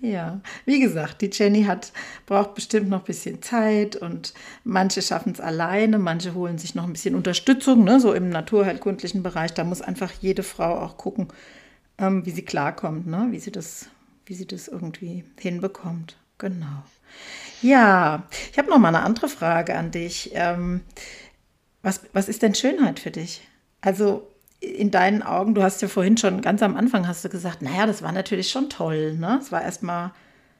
Ja, 0.00 0.40
wie 0.66 0.80
gesagt, 0.80 1.22
die 1.22 1.30
Jenny 1.32 1.64
hat, 1.64 1.90
braucht 2.26 2.54
bestimmt 2.54 2.90
noch 2.90 2.98
ein 2.98 3.04
bisschen 3.06 3.40
Zeit 3.40 3.96
und 3.96 4.34
manche 4.62 5.00
schaffen 5.00 5.32
es 5.32 5.40
alleine, 5.40 5.96
manche 5.98 6.34
holen 6.34 6.58
sich 6.58 6.74
noch 6.74 6.84
ein 6.84 6.92
bisschen 6.92 7.14
Unterstützung, 7.14 7.84
ne, 7.84 7.98
so 8.00 8.12
im 8.12 8.28
naturheilkundlichen 8.28 9.22
Bereich. 9.22 9.54
Da 9.54 9.64
muss 9.64 9.80
einfach 9.80 10.12
jede 10.20 10.42
Frau 10.42 10.78
auch 10.78 10.98
gucken, 10.98 11.28
ähm, 11.96 12.26
wie 12.26 12.32
sie 12.32 12.44
klarkommt, 12.44 13.06
ne, 13.06 13.28
wie 13.30 13.38
sie 13.38 13.50
das, 13.50 13.88
wie 14.26 14.34
sie 14.34 14.46
das 14.46 14.68
irgendwie 14.68 15.24
hinbekommt. 15.38 16.16
Genau. 16.38 16.82
Ja, 17.62 18.24
ich 18.52 18.58
habe 18.58 18.68
noch 18.68 18.78
mal 18.78 18.88
eine 18.88 19.02
andere 19.02 19.28
Frage 19.28 19.76
an 19.76 19.90
dich. 19.90 20.32
Ähm, 20.34 20.82
was, 21.82 22.00
was 22.12 22.28
ist 22.28 22.42
denn 22.42 22.54
Schönheit 22.54 22.98
für 22.98 23.10
dich? 23.10 23.46
Also 23.80 24.28
in 24.60 24.90
deinen 24.90 25.22
Augen, 25.22 25.54
du 25.54 25.62
hast 25.62 25.82
ja 25.82 25.88
vorhin 25.88 26.16
schon 26.16 26.40
ganz 26.40 26.62
am 26.62 26.76
Anfang 26.76 27.06
hast 27.06 27.24
du 27.24 27.28
gesagt, 27.28 27.62
naja, 27.62 27.86
das 27.86 28.02
war 28.02 28.12
natürlich 28.12 28.50
schon 28.50 28.70
toll, 28.70 29.14
ne? 29.14 29.38
Es 29.40 29.52
war 29.52 29.62
erstmal 29.62 30.12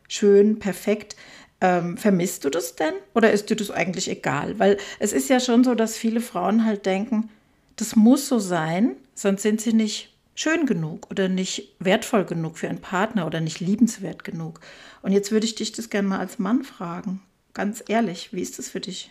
schön, 0.08 0.58
perfekt. 0.58 1.16
Ähm, 1.60 1.96
vermisst 1.96 2.44
du 2.44 2.50
das 2.50 2.76
denn 2.76 2.92
oder 3.14 3.32
ist 3.32 3.48
dir 3.48 3.56
das 3.56 3.70
eigentlich 3.70 4.10
egal? 4.10 4.58
Weil 4.58 4.76
es 4.98 5.12
ist 5.12 5.30
ja 5.30 5.40
schon 5.40 5.64
so, 5.64 5.74
dass 5.74 5.96
viele 5.96 6.20
Frauen 6.20 6.66
halt 6.66 6.84
denken, 6.84 7.30
das 7.76 7.96
muss 7.96 8.28
so 8.28 8.38
sein, 8.38 8.96
sonst 9.14 9.42
sind 9.42 9.60
sie 9.60 9.72
nicht 9.72 10.13
schön 10.34 10.66
genug 10.66 11.10
oder 11.10 11.28
nicht 11.28 11.74
wertvoll 11.78 12.24
genug 12.24 12.58
für 12.58 12.68
einen 12.68 12.80
Partner 12.80 13.26
oder 13.26 13.40
nicht 13.40 13.60
liebenswert 13.60 14.24
genug. 14.24 14.60
Und 15.02 15.12
jetzt 15.12 15.30
würde 15.30 15.46
ich 15.46 15.54
dich 15.54 15.72
das 15.72 15.90
gerne 15.90 16.08
mal 16.08 16.18
als 16.18 16.38
Mann 16.38 16.64
fragen. 16.64 17.22
Ganz 17.52 17.84
ehrlich, 17.86 18.32
wie 18.32 18.42
ist 18.42 18.58
das 18.58 18.68
für 18.68 18.80
dich? 18.80 19.10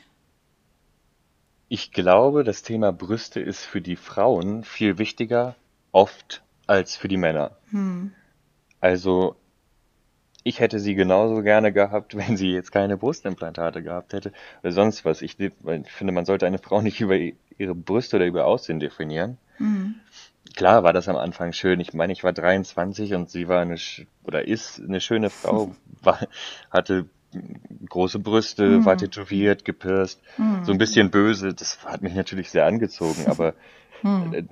Ich 1.69 1.91
glaube, 1.91 2.43
das 2.43 2.61
Thema 2.61 2.91
Brüste 2.91 3.39
ist 3.39 3.63
für 3.63 3.81
die 3.81 3.95
Frauen 3.95 4.63
viel 4.63 4.97
wichtiger, 4.97 5.55
oft 5.91 6.43
als 6.67 6.95
für 6.95 7.07
die 7.07 7.17
Männer. 7.17 7.57
Also, 8.79 9.35
ich 10.43 10.59
hätte 10.59 10.79
sie 10.79 10.93
genauso 10.93 11.41
gerne 11.41 11.71
gehabt, 11.71 12.15
wenn 12.17 12.37
sie 12.37 12.51
jetzt 12.51 12.71
keine 12.71 12.97
Brustimplantate 12.97 13.81
gehabt 13.81 14.13
hätte 14.13 14.33
oder 14.61 14.73
sonst 14.73 15.05
was. 15.05 15.21
Ich, 15.21 15.39
ich 15.39 15.53
finde, 15.91 16.13
man 16.13 16.25
sollte 16.25 16.45
eine 16.45 16.59
Frau 16.59 16.81
nicht 16.81 16.99
über 16.99 17.15
ihre 17.15 17.75
Brüste 17.75 18.17
oder 18.17 18.25
über 18.25 18.45
Aussehen 18.45 18.79
definieren. 18.79 19.37
Klar 20.55 20.83
war 20.83 20.93
das 20.93 21.07
am 21.07 21.15
Anfang 21.15 21.53
schön. 21.53 21.79
Ich 21.79 21.93
meine, 21.93 22.13
ich 22.13 22.23
war 22.23 22.33
23 22.33 23.13
und 23.13 23.29
sie 23.29 23.47
war 23.47 23.61
eine 23.61 23.75
oder 24.23 24.47
ist 24.47 24.79
eine 24.79 25.01
schöne 25.01 25.29
Frau, 25.29 25.75
war, 26.01 26.19
hatte 26.69 27.05
große 27.89 28.19
Brüste, 28.19 28.85
war 28.85 28.95
tätowiert, 28.95 29.65
gepierst, 29.65 30.21
so 30.61 30.71
ein 30.71 30.77
bisschen 30.77 31.09
böse. 31.09 31.53
Das 31.53 31.83
hat 31.83 32.03
mich 32.03 32.13
natürlich 32.13 32.51
sehr 32.51 32.65
angezogen, 32.65 33.25
aber 33.27 33.55
hm. 34.01 34.33
Äh, 34.33 34.43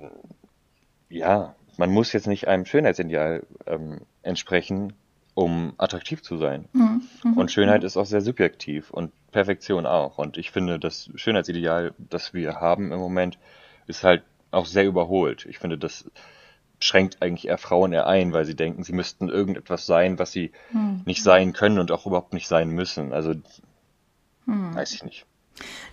ja, 1.08 1.54
man 1.76 1.90
muss 1.90 2.12
jetzt 2.12 2.26
nicht 2.26 2.48
einem 2.48 2.64
Schönheitsideal 2.64 3.42
ähm, 3.66 4.00
entsprechen, 4.22 4.94
um 5.34 5.74
attraktiv 5.78 6.22
zu 6.22 6.36
sein. 6.36 6.68
Mhm. 6.72 7.02
Mhm. 7.24 7.32
Und 7.36 7.50
Schönheit 7.50 7.84
ist 7.84 7.96
auch 7.96 8.06
sehr 8.06 8.20
subjektiv 8.20 8.90
und 8.90 9.12
Perfektion 9.30 9.86
auch. 9.86 10.18
Und 10.18 10.36
ich 10.36 10.50
finde, 10.50 10.78
das 10.78 11.10
Schönheitsideal, 11.14 11.94
das 11.98 12.34
wir 12.34 12.56
haben 12.60 12.92
im 12.92 12.98
Moment, 12.98 13.38
ist 13.86 14.04
halt 14.04 14.22
auch 14.52 14.66
sehr 14.66 14.86
überholt. 14.86 15.46
Ich 15.46 15.58
finde, 15.58 15.78
das 15.78 16.04
schränkt 16.78 17.22
eigentlich 17.22 17.48
eher 17.48 17.58
Frauen 17.58 17.92
eher 17.92 18.06
ein, 18.06 18.32
weil 18.32 18.44
sie 18.44 18.56
denken, 18.56 18.84
sie 18.84 18.92
müssten 18.92 19.28
irgendetwas 19.28 19.86
sein, 19.86 20.18
was 20.18 20.32
sie 20.32 20.52
mhm. 20.72 21.02
nicht 21.04 21.22
sein 21.22 21.52
können 21.52 21.78
und 21.78 21.90
auch 21.90 22.06
überhaupt 22.06 22.32
nicht 22.32 22.48
sein 22.48 22.70
müssen. 22.70 23.12
Also 23.12 23.34
mhm. 24.46 24.74
weiß 24.74 24.92
ich 24.92 25.04
nicht. 25.04 25.26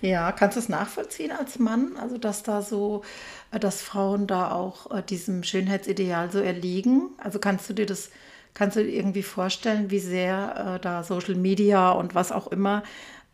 Ja, 0.02 0.32
kannst 0.32 0.56
du 0.56 0.62
es 0.62 0.70
nachvollziehen 0.70 1.32
als 1.32 1.60
Mann? 1.60 1.98
Also, 2.00 2.18
dass 2.18 2.44
da 2.44 2.62
so, 2.62 3.04
äh, 3.52 3.60
dass 3.60 3.82
Frauen 3.82 4.26
da 4.26 4.52
auch 4.52 4.92
äh, 4.92 5.04
diesem 5.04 5.44
Schönheitsideal 5.44 6.32
so 6.32 6.40
erliegen? 6.40 7.12
Also 7.18 7.40
kannst 7.40 7.70
du 7.70 7.74
dir 7.74 7.86
das, 7.86 8.10
kannst 8.54 8.78
du 8.78 8.84
dir 8.84 8.92
irgendwie 8.92 9.24
vorstellen, 9.24 9.92
wie 9.92 10.00
sehr 10.00 10.76
äh, 10.76 10.80
da 10.80 11.04
Social 11.04 11.36
Media 11.36 11.92
und 11.92 12.16
was 12.16 12.32
auch 12.32 12.48
immer 12.48 12.84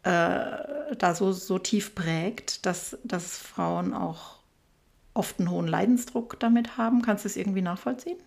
äh, 0.04 0.96
da 0.98 1.16
so, 1.16 1.32
so 1.32 1.60
tief 1.60 1.96
prägt, 1.96 2.66
dass, 2.66 2.98
dass 3.04 3.38
Frauen 3.38 3.94
auch 3.94 4.36
oft 5.16 5.40
einen 5.40 5.50
hohen 5.50 5.68
Leidensdruck 5.68 6.40
damit 6.40 6.78
haben? 6.78 7.02
Kannst 7.02 7.26
du 7.26 7.28
es 7.28 7.36
irgendwie 7.36 7.62
nachvollziehen? 7.62 8.18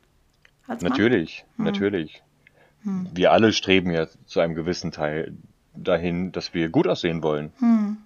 natürlich, 0.81 1.45
hm. 1.57 1.65
natürlich. 1.65 2.23
Hm. 2.83 3.09
Wir 3.15 3.33
alle 3.33 3.53
streben 3.53 3.91
ja 3.91 4.07
zu 4.27 4.41
einem 4.41 4.55
gewissen 4.55 4.93
Teil 4.93 5.35
dahin, 5.75 6.33
dass 6.33 6.55
wir 6.55 6.69
gut 6.69 6.87
aussehen 6.89 7.23
wollen. 7.23 7.53
Hm. 7.59 7.97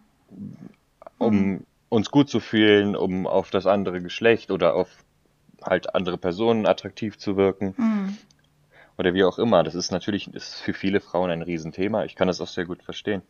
Um 1.18 1.33
hm. 1.33 1.66
uns 1.88 2.11
gut 2.11 2.29
zu 2.29 2.40
fühlen, 2.40 2.95
um 2.95 3.27
auf 3.27 3.51
das 3.51 3.66
andere 3.66 4.03
Geschlecht 4.03 4.51
oder 4.51 4.75
auf 4.75 4.88
halt 5.62 5.95
andere 5.95 6.18
Personen 6.18 6.66
attraktiv 6.66 7.18
zu 7.18 7.37
wirken. 7.37 7.75
Hm. 7.77 8.16
Oder 8.99 9.14
wie 9.14 9.25
auch 9.25 9.38
immer. 9.38 9.62
Das 9.62 9.75
ist 9.75 9.90
natürlich 9.90 10.33
ist 10.35 10.61
für 10.61 10.75
viele 10.75 11.01
Frauen 11.01 11.31
ein 11.31 11.42
Riesenthema. 11.42 12.05
Ich 12.05 12.14
kann 12.14 12.29
das 12.29 12.40
auch 12.40 12.49
sehr 12.49 12.66
gut 12.66 12.83
verstehen. 12.83 13.23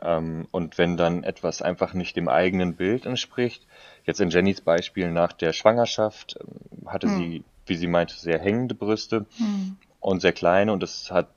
Hm. 0.00 0.08
Ähm, 0.08 0.48
und 0.50 0.78
wenn 0.78 0.96
dann 0.96 1.24
etwas 1.24 1.62
einfach 1.62 1.94
nicht 1.94 2.16
dem 2.16 2.28
eigenen 2.28 2.76
Bild 2.76 3.06
entspricht, 3.06 3.66
jetzt 4.04 4.20
in 4.20 4.30
Jennys 4.30 4.60
Beispiel 4.60 5.10
nach 5.10 5.32
der 5.32 5.52
Schwangerschaft 5.52 6.38
ähm, 6.40 6.88
hatte 6.88 7.08
hm. 7.08 7.18
sie, 7.18 7.44
wie 7.66 7.76
sie 7.76 7.86
meinte, 7.86 8.14
sehr 8.14 8.38
hängende 8.38 8.74
Brüste 8.74 9.26
hm. 9.36 9.76
und 10.00 10.20
sehr 10.20 10.32
kleine 10.32 10.72
und 10.72 10.82
das 10.82 11.10
hat 11.10 11.28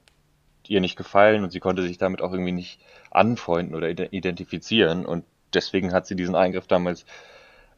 ihr 0.67 0.81
nicht 0.81 0.95
gefallen 0.95 1.43
und 1.43 1.51
sie 1.51 1.59
konnte 1.59 1.81
sich 1.81 1.97
damit 1.97 2.21
auch 2.21 2.31
irgendwie 2.31 2.51
nicht 2.51 2.79
anfreunden 3.09 3.75
oder 3.75 3.89
identifizieren 3.89 5.05
und 5.05 5.25
deswegen 5.53 5.93
hat 5.93 6.05
sie 6.05 6.15
diesen 6.15 6.35
Eingriff 6.35 6.67
damals 6.67 7.05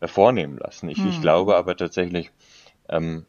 äh, 0.02 0.08
vornehmen 0.08 0.58
lassen. 0.58 0.90
Ich, 0.90 0.98
hm. 0.98 1.10
ich 1.10 1.22
glaube 1.22 1.56
aber 1.56 1.78
tatsächlich, 1.78 2.32
ähm, 2.90 3.26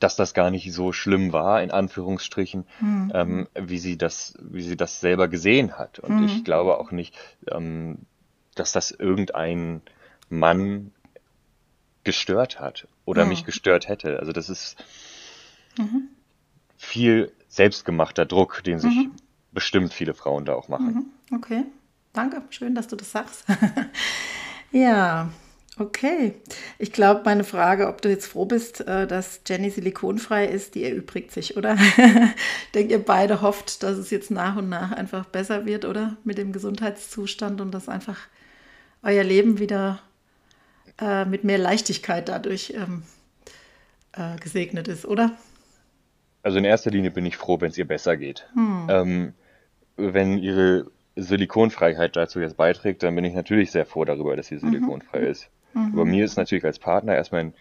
dass 0.00 0.16
das 0.16 0.34
gar 0.34 0.50
nicht 0.50 0.72
so 0.72 0.92
schlimm 0.92 1.32
war, 1.32 1.62
in 1.62 1.70
Anführungsstrichen, 1.70 2.66
hm. 2.78 3.12
ähm, 3.14 3.48
wie 3.54 3.78
sie 3.78 3.96
das, 3.96 4.34
wie 4.40 4.62
sie 4.62 4.76
das 4.76 5.00
selber 5.00 5.28
gesehen 5.28 5.78
hat. 5.78 5.98
Und 5.98 6.18
hm. 6.18 6.24
ich 6.26 6.44
glaube 6.44 6.78
auch 6.78 6.90
nicht, 6.90 7.14
ähm, 7.50 7.98
dass 8.54 8.72
das 8.72 8.90
irgendein 8.90 9.82
Mann 10.28 10.92
gestört 12.04 12.60
hat 12.60 12.88
oder 13.04 13.22
ja. 13.22 13.28
mich 13.28 13.44
gestört 13.44 13.88
hätte. 13.88 14.20
Also 14.20 14.32
das 14.32 14.48
ist 14.48 14.76
mhm. 15.76 16.08
viel 16.76 17.32
selbstgemachter 17.48 18.26
Druck, 18.26 18.62
den 18.64 18.78
sich 18.78 18.94
mhm. 18.94 19.12
bestimmt 19.52 19.92
viele 19.92 20.14
Frauen 20.14 20.44
da 20.44 20.54
auch 20.54 20.68
machen. 20.68 21.10
Mhm. 21.30 21.36
Okay, 21.36 21.64
danke. 22.12 22.42
Schön, 22.50 22.74
dass 22.74 22.88
du 22.88 22.96
das 22.96 23.10
sagst. 23.10 23.44
ja, 24.72 25.28
okay. 25.78 26.34
Ich 26.78 26.92
glaube, 26.92 27.22
meine 27.24 27.44
Frage, 27.44 27.88
ob 27.88 28.02
du 28.02 28.08
jetzt 28.08 28.26
froh 28.26 28.44
bist, 28.44 28.86
äh, 28.86 29.06
dass 29.06 29.40
Jenny 29.46 29.70
silikonfrei 29.70 30.46
ist, 30.46 30.74
die 30.74 30.84
erübrigt 30.84 31.32
sich, 31.32 31.56
oder? 31.56 31.76
Denkt 32.74 32.90
ihr 32.90 33.04
beide 33.04 33.42
hofft, 33.42 33.82
dass 33.82 33.96
es 33.96 34.10
jetzt 34.10 34.30
nach 34.30 34.56
und 34.56 34.68
nach 34.68 34.92
einfach 34.92 35.26
besser 35.26 35.66
wird, 35.66 35.84
oder? 35.84 36.16
Mit 36.24 36.38
dem 36.38 36.52
Gesundheitszustand 36.52 37.60
und 37.60 37.72
dass 37.72 37.88
einfach 37.88 38.18
euer 39.02 39.24
Leben 39.24 39.58
wieder 39.58 40.00
äh, 41.00 41.24
mit 41.24 41.44
mehr 41.44 41.58
Leichtigkeit 41.58 42.28
dadurch 42.28 42.74
ähm, 42.76 43.02
äh, 44.12 44.36
gesegnet 44.38 44.88
ist, 44.88 45.04
oder? 45.04 45.32
Also 46.42 46.58
in 46.58 46.64
erster 46.64 46.90
Linie 46.90 47.10
bin 47.10 47.26
ich 47.26 47.36
froh, 47.36 47.60
wenn 47.60 47.70
es 47.70 47.78
ihr 47.78 47.86
besser 47.86 48.16
geht. 48.16 48.48
Hm. 48.54 48.86
Ähm, 48.88 49.34
wenn 49.96 50.38
ihre 50.38 50.86
Silikonfreiheit 51.16 52.14
dazu 52.14 52.40
jetzt 52.40 52.56
beiträgt, 52.56 53.02
dann 53.02 53.14
bin 53.14 53.24
ich 53.24 53.34
natürlich 53.34 53.70
sehr 53.70 53.86
froh 53.86 54.04
darüber, 54.04 54.36
dass 54.36 54.48
sie 54.48 54.56
mhm. 54.56 54.60
silikonfrei 54.60 55.20
mhm. 55.20 55.26
ist. 55.26 55.48
Mhm. 55.76 55.92
Aber 55.92 56.04
mir 56.04 56.24
ist 56.24 56.36
natürlich 56.36 56.64
als 56.64 56.78
Partner 56.78 57.14
erstmal 57.14 57.52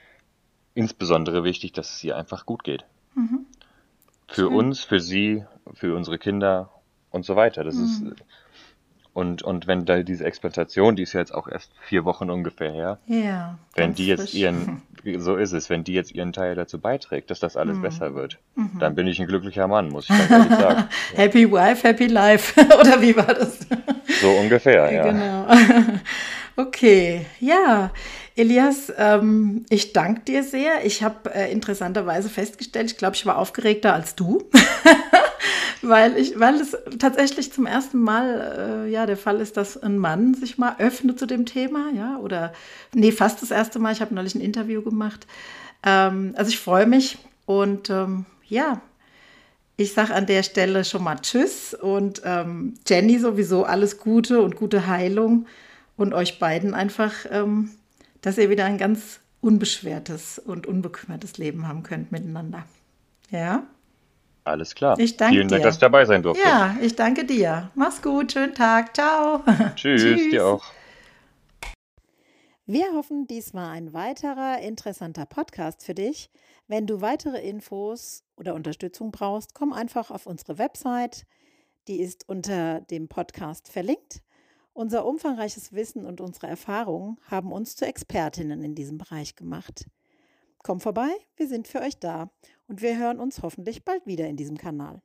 insbesondere 0.74 1.44
wichtig, 1.44 1.74
dass 1.74 1.96
es 1.96 2.04
ihr 2.04 2.18
einfach 2.18 2.46
gut 2.46 2.64
geht. 2.64 2.86
Mhm. 3.16 3.46
Für 4.28 4.48
Schön. 4.48 4.54
uns, 4.54 4.84
für 4.84 5.00
sie, 5.00 5.44
für 5.74 5.96
unsere 5.96 6.18
Kinder 6.18 6.72
und 7.12 7.26
so 7.26 7.36
weiter. 7.36 7.64
Das 7.64 7.76
ist 7.76 8.02
mhm. 8.02 8.16
Und, 9.16 9.44
und 9.44 9.66
wenn 9.66 9.86
da 9.86 10.04
diese 10.04 10.26
Explantation, 10.26 10.98
die 10.98 11.04
ist 11.04 11.14
ja 11.14 11.22
jetzt 11.22 11.34
auch 11.34 11.48
erst 11.48 11.72
vier 11.80 12.04
Wochen 12.04 12.30
ungefähr 12.30 12.74
her, 12.74 13.00
ja, 13.08 13.58
wenn 13.74 13.96
die 13.96 14.08
jetzt 14.08 14.32
frisch. 14.32 14.34
ihren, 14.34 14.82
so 15.20 15.38
ist 15.38 15.54
es, 15.54 15.70
wenn 15.70 15.86
die 15.86 15.94
jetzt 15.94 16.12
ihren 16.12 16.34
Teil 16.34 16.54
dazu 16.54 16.82
beiträgt, 16.82 17.32
dass 17.32 17.40
das 17.40 17.56
alles 17.56 17.78
mhm. 17.78 17.84
besser 17.84 18.14
wird, 18.14 18.40
mhm. 18.56 18.78
dann 18.78 18.94
bin 18.94 19.08
ich 19.08 19.22
ein 19.22 19.28
glücklicher 19.28 19.70
Mann, 19.70 19.88
muss 19.88 20.10
ich 20.10 20.18
ganz 20.18 20.32
ehrlich 20.32 20.60
sagen. 20.60 20.90
Ja. 21.14 21.18
Happy 21.18 21.50
Wife, 21.50 21.88
Happy 21.88 22.08
Life, 22.08 22.60
oder 22.78 23.02
wie 23.02 23.16
war 23.16 23.34
das? 23.34 23.60
So 24.20 24.32
ungefähr, 24.32 24.92
ja. 24.92 25.10
Genau. 25.10 25.48
Okay, 26.58 27.26
ja. 27.42 27.92
Elias, 28.38 28.92
ähm, 28.98 29.66
ich 29.70 29.92
danke 29.92 30.22
dir 30.22 30.44
sehr. 30.44 30.86
Ich 30.86 31.04
habe 31.04 31.34
äh, 31.34 31.52
interessanterweise 31.52 32.30
festgestellt, 32.30 32.92
ich 32.92 32.98
glaube, 32.98 33.16
ich 33.16 33.26
war 33.26 33.38
aufgeregter 33.38 33.94
als 33.94 34.16
du. 34.16 34.44
weil 35.82 36.18
ich, 36.18 36.40
weil 36.40 36.56
es 36.56 36.78
tatsächlich 36.98 37.52
zum 37.52 37.66
ersten 37.66 38.00
Mal 38.00 38.86
äh, 38.88 38.92
ja 38.92 39.06
der 39.06 39.18
Fall 39.18 39.42
ist, 39.42 39.58
dass 39.58 39.82
ein 39.82 39.98
Mann 39.98 40.34
sich 40.34 40.58
mal 40.58 40.76
öffnet 40.80 41.20
zu 41.20 41.26
dem 41.26 41.46
Thema, 41.46 41.92
ja, 41.94 42.18
oder 42.18 42.54
nee, 42.94 43.12
fast 43.12 43.42
das 43.42 43.52
erste 43.52 43.80
Mal. 43.80 43.92
Ich 43.92 44.02
habe 44.02 44.16
neulich 44.16 44.36
ein 44.36 44.42
Interview 44.42 44.82
gemacht. 44.82 45.28
Ähm, 45.84 46.34
also 46.38 46.50
ich 46.50 46.60
freue 46.60 46.88
mich 46.88 47.18
und 47.46 47.90
ähm, 47.90 48.26
ja, 48.48 48.82
ich 49.76 49.94
sage 49.94 50.14
an 50.14 50.26
der 50.26 50.44
Stelle 50.44 50.86
schon 50.86 51.04
mal 51.04 51.18
Tschüss 51.18 51.74
und 51.74 52.22
ähm, 52.24 52.76
Jenny 52.88 53.20
sowieso 53.20 53.66
alles 53.66 53.98
Gute 53.98 54.42
und 54.42 54.56
gute 54.56 54.88
Heilung 54.88 55.48
und 55.98 56.14
euch 56.14 56.40
beiden 56.40 56.74
einfach, 56.74 57.14
ähm, 57.30 57.72
dass 58.22 58.38
ihr 58.38 58.50
wieder 58.50 58.66
ein 58.66 58.78
ganz 58.78 59.20
unbeschwertes 59.42 60.40
und 60.40 60.68
unbekümmertes 60.68 61.38
Leben 61.38 61.68
haben 61.68 61.84
könnt 61.84 62.12
miteinander. 62.12 62.64
Ja? 63.30 63.64
Alles 64.44 64.76
klar. 64.76 65.00
Ich 65.00 65.18
danke 65.18 65.36
Vielen 65.36 65.48
dir. 65.48 65.56
Dank, 65.56 65.64
dass 65.64 65.76
ich 65.76 65.80
dabei 65.80 66.06
sein 66.06 66.22
durfte. 66.24 66.44
Ja, 66.44 66.76
ich 66.82 66.96
danke 66.96 67.26
dir. 67.26 67.72
Mach's 67.76 68.02
gut, 68.02 68.32
schönen 68.32 68.54
Tag. 68.54 68.96
Ciao. 68.96 69.44
Tschüss, 69.76 70.02
Tschüss. 70.04 70.30
dir 70.30 70.46
auch. 70.46 70.64
Wir 72.68 72.94
hoffen, 72.94 73.28
dies 73.28 73.54
war 73.54 73.70
ein 73.70 73.94
weiterer 73.94 74.60
interessanter 74.60 75.28
Podcast 75.28 75.84
für 75.84 75.94
dich. 75.94 76.32
Wenn 76.68 76.88
du 76.88 77.00
weitere 77.02 77.48
Infos 77.48 78.24
oder 78.38 78.56
Unterstützung 78.56 79.12
brauchst, 79.12 79.54
komm 79.54 79.72
einfach 79.72 80.10
auf 80.10 80.26
unsere 80.26 80.58
Website. 80.58 81.28
Die 81.88 82.02
ist 82.02 82.28
unter 82.28 82.82
dem 82.82 83.08
Podcast 83.08 83.68
verlinkt. 83.68 84.24
Unser 84.78 85.06
umfangreiches 85.06 85.72
Wissen 85.72 86.06
und 86.06 86.20
unsere 86.20 86.48
Erfahrungen 86.48 87.18
haben 87.30 87.54
uns 87.54 87.78
zu 87.78 87.86
Expertinnen 87.86 88.62
in 88.62 88.76
diesem 88.76 88.98
Bereich 88.98 89.38
gemacht. 89.38 89.90
Komm 90.64 90.82
vorbei, 90.82 91.08
wir 91.38 91.48
sind 91.48 91.70
für 91.70 91.80
euch 91.80 91.98
da 91.98 92.30
und 92.68 92.82
wir 92.82 92.98
hören 92.98 93.22
uns 93.22 93.42
hoffentlich 93.42 93.86
bald 93.86 94.06
wieder 94.06 94.28
in 94.28 94.36
diesem 94.36 94.58
Kanal. 94.58 95.02